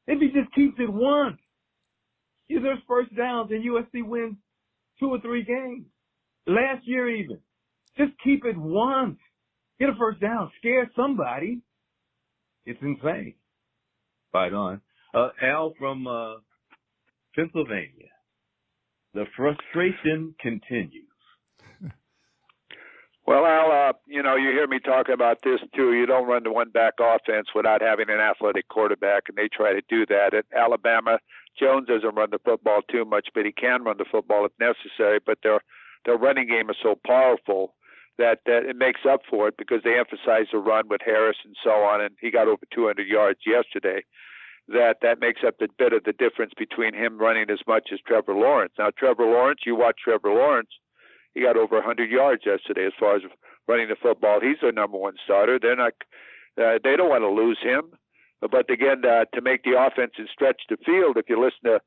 [0.06, 1.38] If he just keeps it once,
[2.48, 4.36] Use those first downs and USC wins
[5.00, 5.86] two or three games.
[6.46, 7.38] Last year even.
[7.96, 9.18] Just keep it once.
[9.80, 10.50] Get a first down.
[10.58, 11.62] Scare somebody.
[12.66, 13.34] It's insane.
[14.32, 14.80] Right on.
[15.14, 16.34] Uh, Al from uh,
[17.34, 18.10] Pennsylvania.
[19.14, 21.08] The frustration continues.
[23.26, 25.94] Well, Al, uh, you know, you hear me talk about this too.
[25.94, 29.72] You don't run the one back offense without having an athletic quarterback, and they try
[29.72, 30.34] to do that.
[30.34, 31.18] At Alabama,
[31.58, 35.20] Jones doesn't run the football too much, but he can run the football if necessary.
[35.24, 35.60] But their
[36.04, 37.74] their running game is so powerful
[38.18, 41.56] that, that it makes up for it because they emphasize the run with Harris and
[41.64, 44.04] so on, and he got over 200 yards yesterday.
[44.68, 48.00] That that makes up a bit of the difference between him running as much as
[48.06, 48.74] Trevor Lawrence.
[48.78, 50.70] Now, Trevor Lawrence, you watch Trevor Lawrence
[51.34, 53.22] he got over 100 yards yesterday as far as
[53.66, 54.40] running the football.
[54.40, 55.58] He's their number one starter.
[55.60, 55.94] They're not.
[56.56, 57.92] Uh, they don't want to lose him.
[58.40, 61.80] But again, uh, to make the offense and stretch the field, if you listen to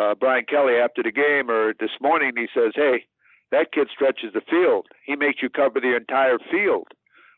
[0.00, 3.06] uh, Brian Kelly after the game or this morning, he says, "Hey,
[3.52, 4.86] that kid stretches the field.
[5.04, 6.88] He makes you cover the entire field."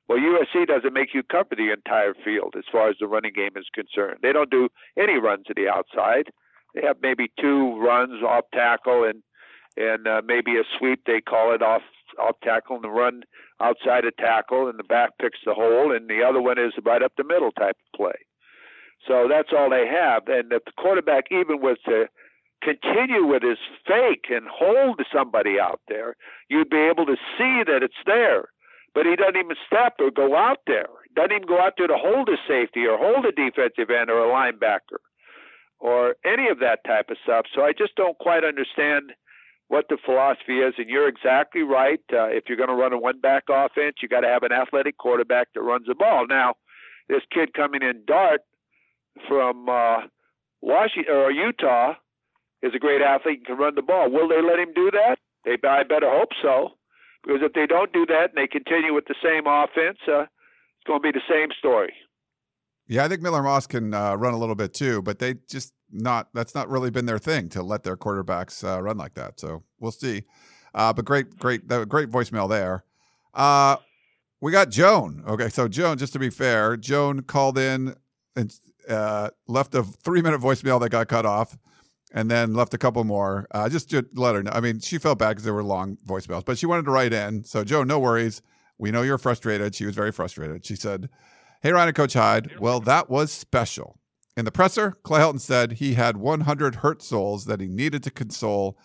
[0.09, 3.53] Well, USC doesn't make you cover the entire field as far as the running game
[3.57, 4.19] is concerned.
[4.23, 6.31] They don't do any runs to the outside.
[6.75, 9.23] They have maybe two runs off tackle and
[9.81, 11.83] and uh, maybe a sweep they call it off
[12.18, 13.22] off tackle and the run
[13.61, 17.03] outside of tackle and the back picks the hole and the other one is right
[17.03, 18.18] up the middle type of play.
[19.07, 20.28] So that's all they have.
[20.28, 22.07] And if the quarterback even was to
[22.62, 26.16] continue with his fake and hold somebody out there,
[26.49, 28.49] you'd be able to see that it's there.
[28.95, 30.89] But he doesn't even step or go out there.
[31.14, 34.24] Doesn't even go out there to hold a safety or hold a defensive end or
[34.24, 34.99] a linebacker
[35.78, 37.47] or any of that type of stuff.
[37.55, 39.12] So I just don't quite understand
[39.71, 40.75] what the philosophy is.
[40.79, 42.03] And you're exactly right.
[42.12, 44.51] Uh, if you're going to run a one back offense, you got to have an
[44.51, 46.27] athletic quarterback that runs the ball.
[46.29, 46.55] Now,
[47.09, 48.41] this kid coming in, Dart
[49.29, 50.09] from uh,
[50.61, 51.95] Washington or Utah,
[52.62, 54.11] is a great athlete and can run the ball.
[54.11, 55.16] Will they let him do that?
[55.45, 56.71] They, I better hope so,
[57.23, 60.87] because if they don't do that and they continue with the same offense, uh, it's
[60.87, 61.95] going to be the same story.
[62.89, 65.73] Yeah, I think Miller Moss can uh, run a little bit too, but they just
[65.93, 69.41] not that's not really been their thing to let their quarterbacks uh, run like that.
[69.41, 70.24] So we'll see.
[70.74, 72.84] Uh, but great, great, great voicemail there.
[73.34, 73.76] Uh,
[74.41, 75.22] we got Joan.
[75.26, 77.95] Okay, so Joan, just to be fair, Joan called in
[78.36, 78.55] and
[78.88, 81.59] uh, left a three minute voicemail that got cut off,
[82.12, 83.47] and then left a couple more.
[83.51, 84.53] Uh, just to let her know.
[84.55, 87.12] I mean, she felt bad because there were long voicemails, but she wanted to write
[87.12, 87.45] in.
[87.45, 88.43] So Joan, no worries.
[88.78, 89.74] We know you're frustrated.
[89.74, 90.64] She was very frustrated.
[90.64, 91.11] She said,
[91.62, 92.59] "Hey, Ryan and Coach Hyde.
[92.59, 94.00] Well, that was special."
[94.37, 98.11] In the presser, Clay Helton said he had 100 hurt souls that he needed to
[98.11, 98.78] console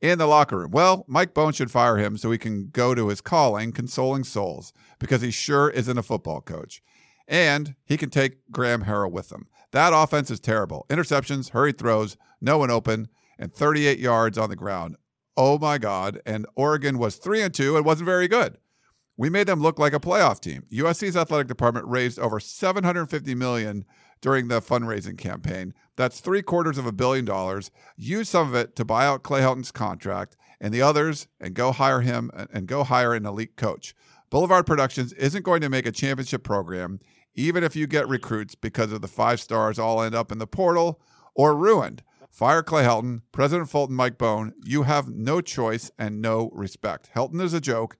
[0.00, 0.70] in the locker room.
[0.70, 4.72] Well, Mike Bohn should fire him so he can go to his calling, consoling souls,
[4.98, 6.82] because he sure isn't a football coach.
[7.28, 9.48] And he can take Graham Harrell with him.
[9.72, 10.86] That offense is terrible.
[10.88, 14.96] Interceptions, hurried throws, no one open, and 38 yards on the ground.
[15.36, 16.20] Oh my God.
[16.24, 18.58] And Oregon was 3 and 2 and wasn't very good.
[19.18, 20.64] We made them look like a playoff team.
[20.72, 23.84] USC's athletic department raised over 750 million
[24.20, 25.74] during the fundraising campaign.
[25.96, 27.70] That's three quarters of a billion dollars.
[27.96, 31.72] Use some of it to buy out Clay Helton's contract and the others and go
[31.72, 33.94] hire him and go hire an elite coach.
[34.30, 37.00] Boulevard Productions isn't going to make a championship program,
[37.34, 40.46] even if you get recruits because of the five stars all end up in the
[40.46, 41.00] portal
[41.34, 42.02] or ruined.
[42.30, 44.52] Fire Clay Helton, President Fulton Mike Bohn.
[44.64, 47.10] You have no choice and no respect.
[47.14, 47.96] Helton is a joke.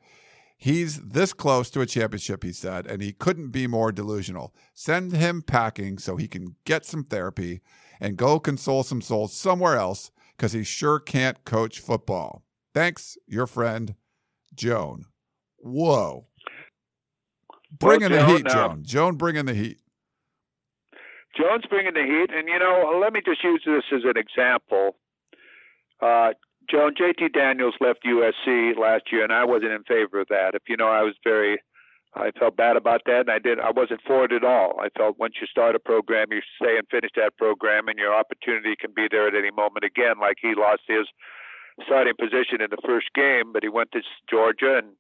[0.57, 4.54] He's this close to a championship, he said, and he couldn't be more delusional.
[4.72, 7.61] Send him packing so he can get some therapy
[8.00, 12.42] and go console some souls somewhere else because he sure can't coach football.
[12.74, 13.94] Thanks, your friend,
[14.54, 15.07] Joan.
[15.59, 16.26] Whoa.
[17.70, 18.82] Bringing well, Joan, the heat, Joan.
[18.84, 19.78] Joan bringing the heat.
[21.36, 22.34] Joan's bringing the heat.
[22.34, 24.96] And, you know, let me just use this as an example.
[26.00, 26.30] Uh,
[26.71, 30.55] Joan, JT Daniels left USC last year, and I wasn't in favor of that.
[30.55, 31.59] If you know, I was very,
[32.14, 33.61] I felt bad about that, and I did.
[33.61, 34.81] I wasn't for it at all.
[34.81, 38.14] I felt once you start a program, you stay and finish that program, and your
[38.14, 40.19] opportunity can be there at any moment again.
[40.21, 41.07] Like he lost his
[41.85, 44.97] starting position in the first game, but he went to Georgia, and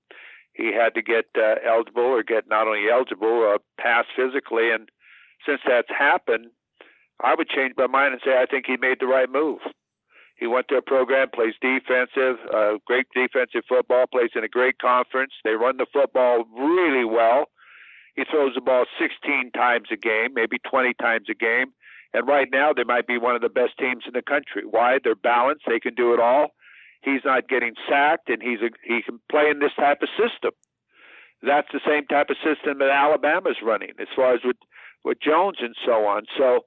[0.52, 4.88] he had to get uh, eligible or get not only eligible, uh, pass physically, and
[5.44, 6.46] since that's happened,
[7.22, 9.60] I would change my mind and say I think he made the right move.
[10.36, 14.78] He went to a program, plays defensive, uh, great defensive football, plays in a great
[14.78, 15.32] conference.
[15.44, 17.46] They run the football really well.
[18.16, 21.72] He throws the ball 16 times a game, maybe 20 times a game.
[22.12, 24.62] And right now, they might be one of the best teams in the country.
[24.68, 24.98] Why?
[25.02, 25.64] They're balanced.
[25.66, 26.48] They can do it all.
[27.02, 30.52] He's not getting sacked, and he's a, he can play in this type of system.
[31.42, 34.56] That's the same type of system that Alabama's running, as far as with
[35.04, 36.24] with Jones and so on.
[36.36, 36.64] So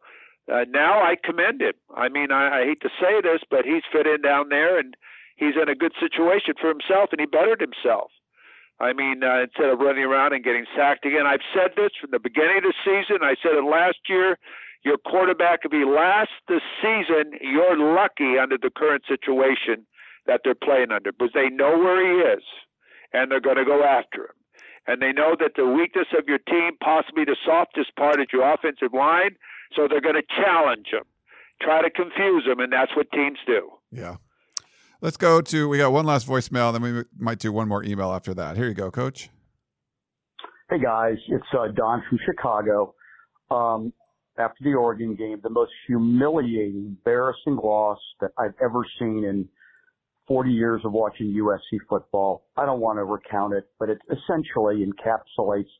[0.52, 1.74] uh, now I commend him.
[1.96, 4.96] I mean, I, I hate to say this, but he's fit in down there and
[5.36, 8.12] he's in a good situation for himself, and he bettered himself.
[8.80, 12.12] I mean, uh, instead of running around and getting sacked again, I've said this from
[12.12, 13.24] the beginning of the season.
[13.24, 14.40] I said it last year.
[14.84, 19.86] Your quarterback, if he lasts the season, you're lucky under the current situation
[20.26, 22.44] that they're playing under because they know where he is
[23.12, 24.38] and they're going to go after him.
[24.88, 28.52] And they know that the weakness of your team, possibly the softest part, is your
[28.52, 29.36] offensive line.
[29.76, 31.04] So they're going to challenge him,
[31.62, 33.70] try to confuse him, and that's what teams do.
[33.92, 34.18] Yeah.
[35.02, 38.12] Let's go to, we got one last voicemail, then we might do one more email
[38.12, 38.58] after that.
[38.58, 39.30] Here you go, coach.
[40.70, 42.94] Hey guys, it's uh, Don from Chicago.
[43.50, 43.94] Um,
[44.38, 49.50] after the Oregon game, the most humiliating, embarrassing loss that I've ever seen in
[50.28, 52.46] 40 years of watching USC football.
[52.56, 55.72] I don't want to recount it, but it essentially encapsulates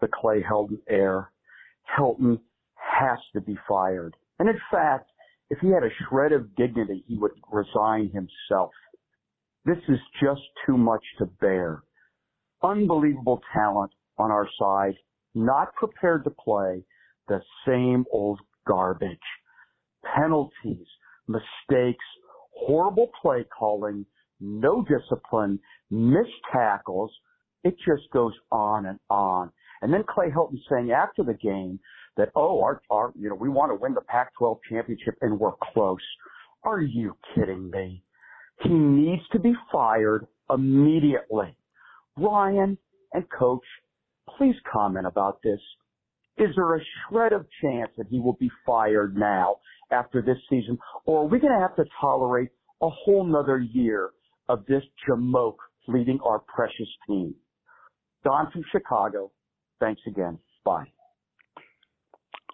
[0.00, 1.32] the Clay Helton air.
[1.98, 2.38] Helton
[2.90, 4.14] has to be fired.
[4.38, 5.10] And in fact,
[5.50, 8.72] if he had a shred of dignity, he would resign himself.
[9.64, 11.82] This is just too much to bear.
[12.62, 14.94] Unbelievable talent on our side,
[15.34, 16.82] not prepared to play
[17.28, 19.18] the same old garbage.
[20.16, 20.86] Penalties,
[21.26, 22.04] mistakes,
[22.52, 24.04] horrible play calling,
[24.40, 25.58] no discipline,
[25.90, 27.12] missed tackles.
[27.64, 29.50] It just goes on and on.
[29.82, 31.78] And then Clay Helton saying after the game
[32.18, 35.52] that, oh, our, our, you know, we want to win the Pac-12 championship and we're
[35.72, 35.96] close.
[36.64, 38.02] Are you kidding me?
[38.62, 41.56] He needs to be fired immediately.
[42.16, 42.76] Ryan
[43.12, 43.64] and coach,
[44.36, 45.60] please comment about this.
[46.36, 49.56] Is there a shred of chance that he will be fired now
[49.90, 50.78] after this season?
[51.06, 52.50] Or are we going to have to tolerate
[52.82, 54.10] a whole nother year
[54.48, 55.56] of this jamoke
[55.86, 57.34] leading our precious team?
[58.24, 59.30] Don from Chicago,
[59.80, 60.38] thanks again.
[60.64, 60.86] Bye.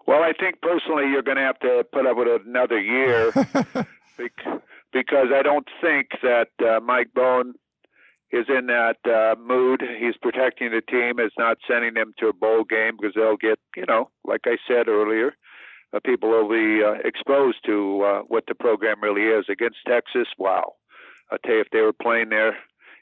[0.06, 3.32] Well, I think personally you're going to have to put up with another year
[4.92, 7.54] because I don't think that uh, Mike Bohn
[8.30, 9.82] is in that uh, mood.
[9.98, 11.18] He's protecting the team.
[11.18, 14.56] Is not sending them to a bowl game because they'll get, you know, like I
[14.68, 15.36] said earlier,
[15.94, 19.46] uh, people will be uh, exposed to uh, what the program really is.
[19.48, 20.74] Against Texas, wow!
[21.30, 22.56] I tell you, if they were playing there,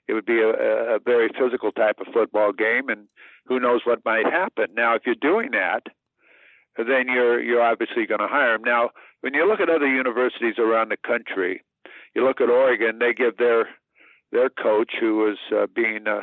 [0.07, 3.09] it would be a, a very physical type of football game, and
[3.47, 4.67] who knows what might happen.
[4.77, 5.85] Now, if you're doing that
[6.77, 8.63] then you're you're obviously going to hire him.
[8.65, 11.63] Now, when you look at other universities around the country,
[12.15, 13.69] you look at Oregon, they give their
[14.31, 16.23] their coach who was uh, being uh,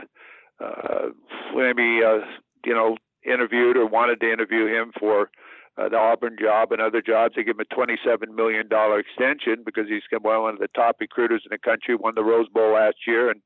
[0.63, 1.09] uh,
[1.55, 2.25] maybe uh,
[2.65, 5.29] you know interviewed or wanted to interview him for
[5.77, 7.35] uh, the Auburn job and other jobs.
[7.35, 11.49] They give him a $27 million extension because he's one of the top recruiters in
[11.51, 13.41] the country, won the Rose Bowl last year, and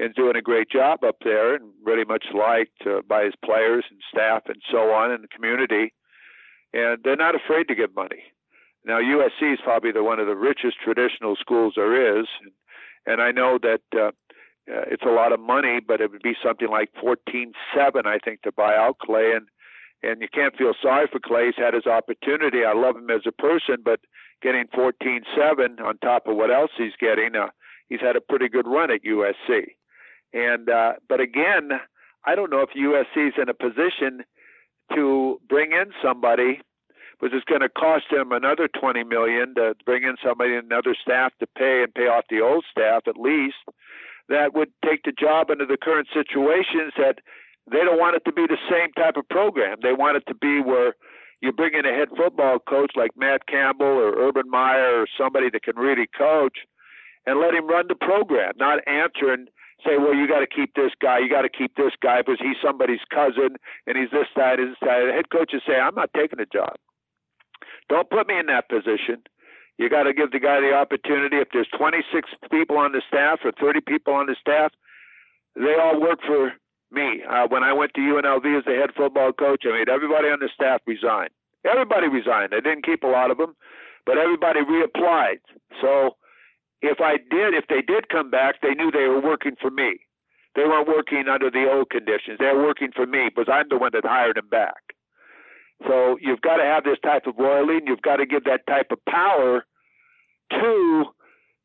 [0.00, 3.84] and doing a great job up there, and really much liked uh, by his players
[3.88, 5.92] and staff and so on in the community
[6.74, 8.24] and they're not afraid to give money.
[8.84, 12.26] Now USC is probably the one of the richest traditional schools there is,
[13.06, 14.08] and, I know that uh,
[14.70, 18.18] uh, it's a lot of money, but it would be something like fourteen seven, I
[18.22, 19.46] think, to buy out Clay, and
[20.02, 21.46] and you can't feel sorry for Clay.
[21.46, 22.64] He's had his opportunity.
[22.64, 24.00] I love him as a person, but
[24.42, 27.48] getting fourteen seven on top of what else he's getting, uh,
[27.88, 29.76] he's had a pretty good run at USC.
[30.34, 31.70] And uh, but again,
[32.26, 34.24] I don't know if USC is in a position
[34.94, 36.60] to bring in somebody
[37.20, 41.32] because it's going to cost them another 20 million to bring in somebody another staff
[41.40, 43.56] to pay and pay off the old staff at least
[44.28, 47.18] that would take the job into the current situations that
[47.70, 49.78] they don't want it to be the same type of program.
[49.82, 50.94] They want it to be where
[51.40, 55.50] you bring in a head football coach like Matt Campbell or Urban Meyer or somebody
[55.50, 56.58] that can really coach
[57.26, 59.46] and let him run the program not answering
[59.84, 62.40] say, well, you got to keep this guy, you got to keep this guy because
[62.40, 63.56] he's somebody's cousin
[63.86, 65.04] and he's this guy, this guy.
[65.06, 66.74] The head coaches say, I'm not taking the job.
[67.88, 69.22] Don't put me in that position.
[69.78, 71.36] You got to give the guy the opportunity.
[71.36, 74.72] If there's 26 people on the staff or 30 people on the staff,
[75.56, 76.52] they all work for
[76.90, 77.22] me.
[77.28, 80.38] Uh, when I went to UNLV as the head football coach, I made everybody on
[80.40, 81.28] the staff resign.
[81.66, 82.54] Everybody resigned.
[82.54, 83.56] I didn't keep a lot of them,
[84.06, 85.40] but everybody reapplied.
[85.80, 86.16] So
[86.84, 89.98] if I did, if they did come back, they knew they were working for me.
[90.54, 92.38] They weren't working under the old conditions.
[92.38, 94.94] They were working for me because I'm the one that hired them back.
[95.86, 98.66] So you've got to have this type of loyalty, and you've got to give that
[98.66, 99.64] type of power
[100.52, 101.04] to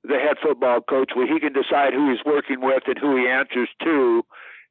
[0.03, 3.27] the head football coach, where he can decide who he's working with and who he
[3.27, 4.23] answers to.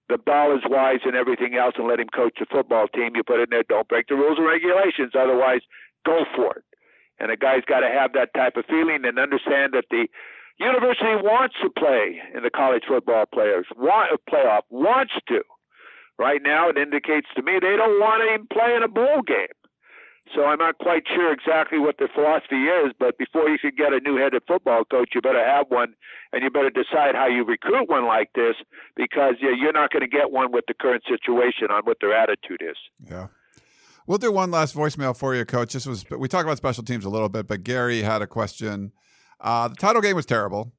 [0.09, 3.15] The ball is wise and everything else, and let him coach the football team.
[3.15, 5.13] You put in there, don't break the rules and regulations.
[5.15, 5.61] Otherwise,
[6.05, 6.65] go for it.
[7.21, 10.09] And a guy's got to have that type of feeling and understand that the
[10.59, 15.43] University wants to play in the college football players want a playoff wants to.
[16.19, 19.23] Right now, it indicates to me they don't want to even play in a bowl
[19.23, 19.55] game.
[20.35, 23.95] So I'm not quite sure exactly what their philosophy is, but before you can get
[23.95, 25.95] a new headed football coach, you better have one,
[26.33, 28.57] and you better decide how you recruit one like this,
[28.95, 32.13] because yeah, you're not going to get one with the current situation on what their
[32.13, 32.77] attitude is.
[33.09, 33.29] Yeah.
[34.07, 35.73] We'll do one last voicemail for you, Coach.
[35.73, 38.93] This was we talked about special teams a little bit, but Gary had a question.
[39.41, 40.73] Uh, the title game was terrible,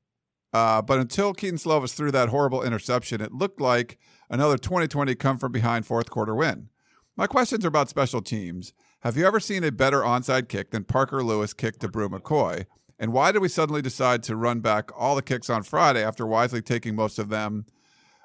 [0.53, 3.97] uh, but until Kedon Slovis threw that horrible interception, it looked like
[4.29, 6.69] another 2020 come from behind fourth quarter win.
[7.15, 8.73] My questions are about special teams.
[9.01, 12.65] Have you ever seen a better onside kick than Parker Lewis kicked to Bru McCoy?
[12.97, 16.27] And why did we suddenly decide to run back all the kicks on Friday after
[16.27, 17.65] wisely taking most of them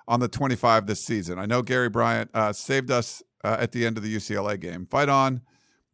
[0.08, 1.38] on the 25 this season?
[1.38, 4.86] I know Gary Bryant uh, saved us uh, at the end of the UCLA game.
[4.86, 5.42] Fight on,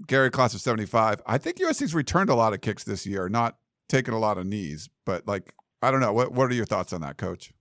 [0.06, 1.20] Gary, class of 75.
[1.26, 3.56] I think USC's returned a lot of kicks this year, not
[3.90, 6.12] taken a lot of knees, but like, I don't know.
[6.12, 7.52] What, what are your thoughts on that, coach?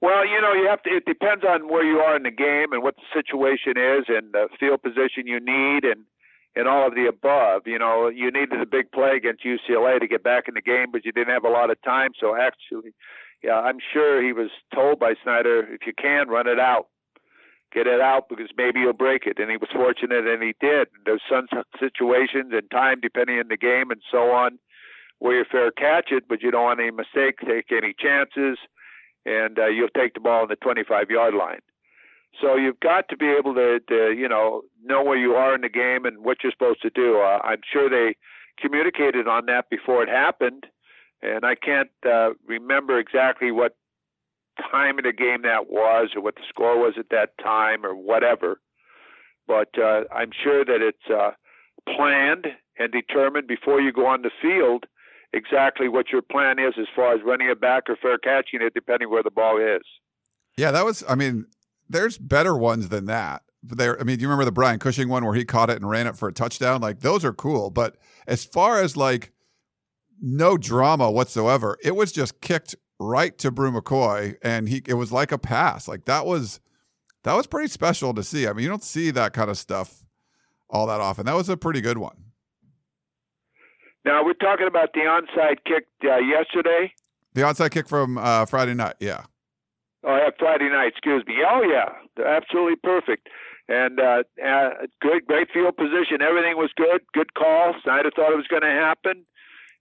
[0.00, 0.90] Well, you know, you have to.
[0.90, 4.32] It depends on where you are in the game and what the situation is, and
[4.32, 6.04] the field position you need, and
[6.54, 7.62] and all of the above.
[7.66, 10.86] You know, you needed a big play against UCLA to get back in the game,
[10.92, 12.10] but you didn't have a lot of time.
[12.20, 12.92] So actually,
[13.42, 16.88] yeah, I'm sure he was told by Snyder, if you can, run it out,
[17.74, 19.38] get it out because maybe you'll break it.
[19.38, 20.88] And he was fortunate, and he did.
[21.04, 21.48] There's some
[21.78, 24.58] situations and time depending on the game and so on,
[25.18, 28.58] where you fair catch it, but you don't want any mistake, take any chances
[29.26, 31.60] and uh, you'll take the ball on the 25 yard line.
[32.40, 35.60] So you've got to be able to, to, you know, know where you are in
[35.60, 37.20] the game and what you're supposed to do.
[37.20, 38.16] Uh, I'm sure they
[38.60, 40.66] communicated on that before it happened,
[41.22, 43.76] and I can't uh, remember exactly what
[44.70, 47.94] time of the game that was or what the score was at that time or
[47.94, 48.60] whatever.
[49.46, 51.32] But uh, I'm sure that it's uh,
[51.94, 52.46] planned
[52.78, 54.86] and determined before you go on the field
[55.32, 58.72] exactly what your plan is as far as running it back or fair catching it,
[58.74, 59.82] depending where the ball is.
[60.56, 61.02] Yeah, that was.
[61.08, 61.46] I mean,
[61.88, 63.42] there's better ones than that.
[63.62, 65.88] There, I mean, do you remember the Brian Cushing one where he caught it and
[65.88, 66.80] ran it for a touchdown?
[66.80, 67.70] Like those are cool.
[67.70, 67.96] But
[68.26, 69.32] as far as like
[70.20, 75.12] no drama whatsoever, it was just kicked right to Bru McCoy, and he it was
[75.12, 75.88] like a pass.
[75.88, 76.60] Like that was
[77.22, 78.46] that was pretty special to see.
[78.46, 80.04] I mean, you don't see that kind of stuff
[80.68, 81.26] all that often.
[81.26, 82.16] That was a pretty good one.
[84.04, 86.92] Now we're talking about the onside kick uh, yesterday.
[87.32, 89.24] The onside kick from uh, Friday night, yeah.
[90.04, 90.88] Oh, yeah, Friday night.
[90.88, 91.36] Excuse me.
[91.48, 91.88] Oh, yeah,
[92.24, 93.28] absolutely perfect.
[93.68, 96.20] And uh, uh, good, great field position.
[96.20, 97.00] Everything was good.
[97.14, 97.74] Good call.
[97.82, 99.24] Snyder thought it was going to happen,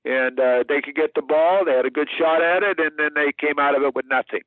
[0.06, 1.64] and uh, they could get the ball.
[1.66, 4.06] They had a good shot at it, and then they came out of it with
[4.10, 4.42] nothing.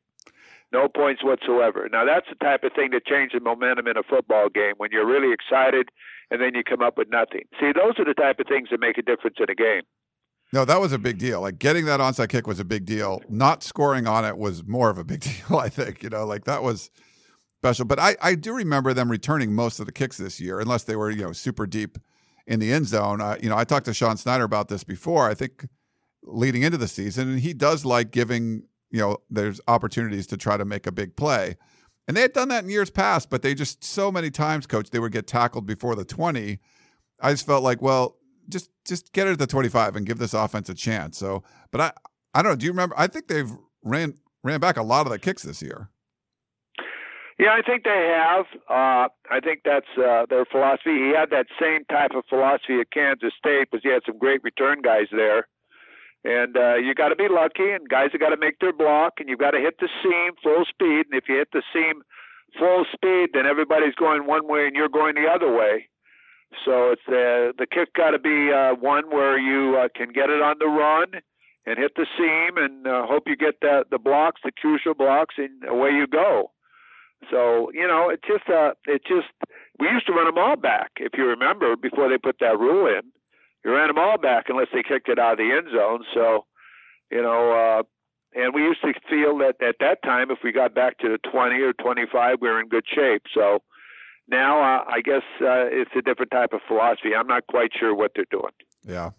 [0.73, 1.89] No points whatsoever.
[1.91, 4.91] Now that's the type of thing that changes the momentum in a football game when
[4.91, 5.89] you're really excited
[6.31, 7.43] and then you come up with nothing.
[7.61, 9.83] See, those are the type of things that make a difference in a game.
[10.53, 11.41] No, that was a big deal.
[11.41, 13.23] Like getting that onside kick was a big deal.
[13.29, 16.03] Not scoring on it was more of a big deal, I think.
[16.03, 16.91] You know, like that was
[17.61, 17.85] special.
[17.85, 20.97] But I, I do remember them returning most of the kicks this year, unless they
[20.97, 21.99] were, you know, super deep
[22.47, 23.21] in the end zone.
[23.43, 25.67] You know, I talked to Sean Snyder about this before, I think
[26.23, 30.57] leading into the season, and he does like giving, you know, there's opportunities to try
[30.57, 31.57] to make a big play.
[32.09, 34.91] And they had done that in years past, but they just so many times, coach,
[34.91, 36.59] they would get tackled before the 20.
[37.21, 38.17] I just felt like, well,
[38.49, 41.19] just just get it at the 25 and give this offense a chance.
[41.19, 41.43] So,
[41.73, 41.93] but I
[42.35, 43.51] I don't know, do you remember I think they've
[43.83, 45.91] ran ran back a lot of the kicks this year.
[47.39, 48.47] Yeah, I think they have.
[48.69, 50.97] Uh, I think that's uh, their philosophy.
[50.97, 54.43] He had that same type of philosophy at Kansas State because he had some great
[54.43, 55.47] return guys there.
[56.25, 59.21] And uh, you got to be lucky, and guys have got to make their block,
[59.21, 61.07] and you've got to hit the seam full speed.
[61.07, 62.03] And if you hit the seam
[62.59, 65.89] full speed, then everybody's going one way and you're going the other way.
[66.65, 70.31] So it's the the kick got to be uh, one where you uh, can get
[70.31, 71.21] it on the run
[71.67, 75.35] and hit the seam, and uh, hope you get the the blocks, the crucial blocks,
[75.39, 76.51] and away you go.
[77.31, 79.29] So you know, it just uh, it just
[79.79, 82.87] we used to run them all back, if you remember, before they put that rule
[82.87, 83.03] in
[83.67, 86.05] you ran them all back unless they kicked it out of the end zone.
[86.15, 86.47] So,
[87.11, 87.83] you know, uh,
[88.41, 91.19] and we used to feel that at that time, if we got back to the
[91.31, 93.23] 20 or 25, we were in good shape.
[93.35, 93.63] So
[94.29, 97.15] now uh, I guess uh, it's a different type of philosophy.
[97.19, 98.53] I'm not quite sure what they're doing.
[98.85, 99.11] Yeah.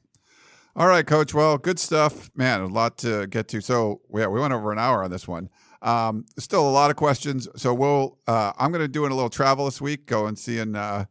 [0.77, 1.33] All right, Coach.
[1.33, 2.61] Well, good stuff, man.
[2.61, 3.59] A lot to get to.
[3.59, 5.49] So, yeah, we went over an hour on this one.
[5.81, 7.47] Um, still a lot of questions.
[7.55, 8.17] So we'll.
[8.27, 10.05] Uh, I'm going to do a little travel this week.
[10.05, 11.05] Go and seeing uh,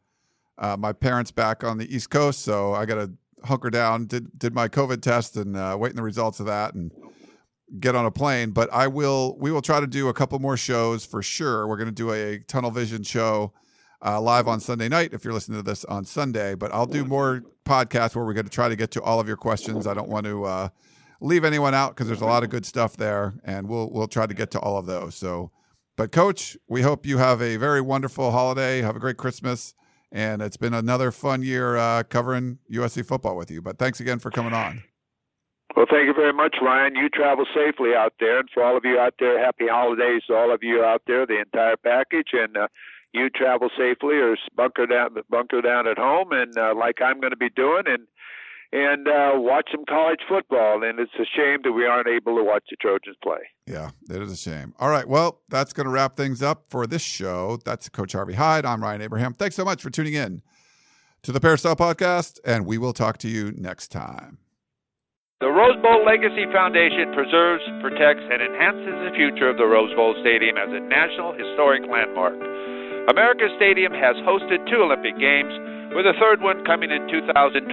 [0.59, 2.43] uh, my parents back on the East Coast.
[2.43, 3.13] So I got to
[3.45, 6.91] hunker down, did did my COVID test, and uh, waiting the results of that, and
[7.79, 8.51] get on a plane.
[8.51, 9.37] But I will.
[9.39, 11.67] We will try to do a couple more shows for sure.
[11.67, 13.53] We're going to do a Tunnel Vision show
[14.05, 15.13] uh, live on Sunday night.
[15.13, 18.47] If you're listening to this on Sunday, but I'll do more podcasts where we're going
[18.47, 19.87] to try to get to all of your questions.
[19.87, 20.69] I don't want to uh,
[21.21, 24.27] leave anyone out because there's a lot of good stuff there, and we'll we'll try
[24.27, 25.15] to get to all of those.
[25.15, 25.51] So.
[25.97, 28.83] But coach, we hope you have a very wonderful holiday.
[28.83, 29.73] Have a great Christmas
[30.13, 33.63] And it's been another fun year uh, covering USC football with you.
[33.63, 34.83] But thanks again for coming on.
[35.75, 36.97] Well, thank you very much, Ryan.
[36.97, 40.35] You travel safely out there, and for all of you out there, happy holidays to
[40.35, 42.69] all of you out there, the entire package, and uh,
[43.13, 47.33] you travel safely or bunker down, bunker down at home, and uh, like I'm going
[47.33, 48.07] to be doing, and
[48.73, 50.83] and uh, watch some college football.
[50.83, 53.39] And it's a shame that we aren't able to watch the Trojans play.
[53.67, 54.75] Yeah, it is a shame.
[54.79, 57.59] All right, well, that's going to wrap things up for this show.
[57.65, 58.65] That's Coach Harvey Hyde.
[58.65, 59.35] I'm Ryan Abraham.
[59.35, 60.43] Thanks so much for tuning in
[61.23, 64.39] to the Peristyle Podcast, and we will talk to you next time.
[65.41, 70.17] The Rose Bowl Legacy Foundation preserves, protects, and enhances the future of the Rose Bowl
[70.25, 72.41] Stadium as a National Historic Landmark.
[73.13, 75.53] America Stadium has hosted two Olympic Games,
[75.93, 77.69] with a third one coming in 2028,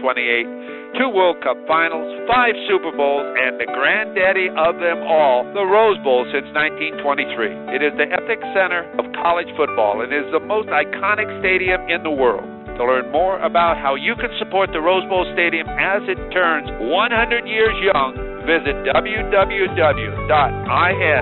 [0.98, 5.98] two World Cup finals, five Super Bowls, and the granddaddy of them all, the Rose
[6.06, 7.74] Bowl since 1923.
[7.74, 12.06] It is the epic center of college football and is the most iconic stadium in
[12.06, 12.46] the world.
[12.78, 16.70] To learn more about how you can support the Rose Bowl Stadium as it turns
[16.70, 18.16] 100 years young,
[18.46, 21.22] visit www.inspire,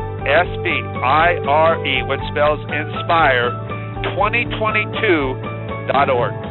[2.08, 3.52] which spells inspire,
[4.16, 6.51] 2022.org.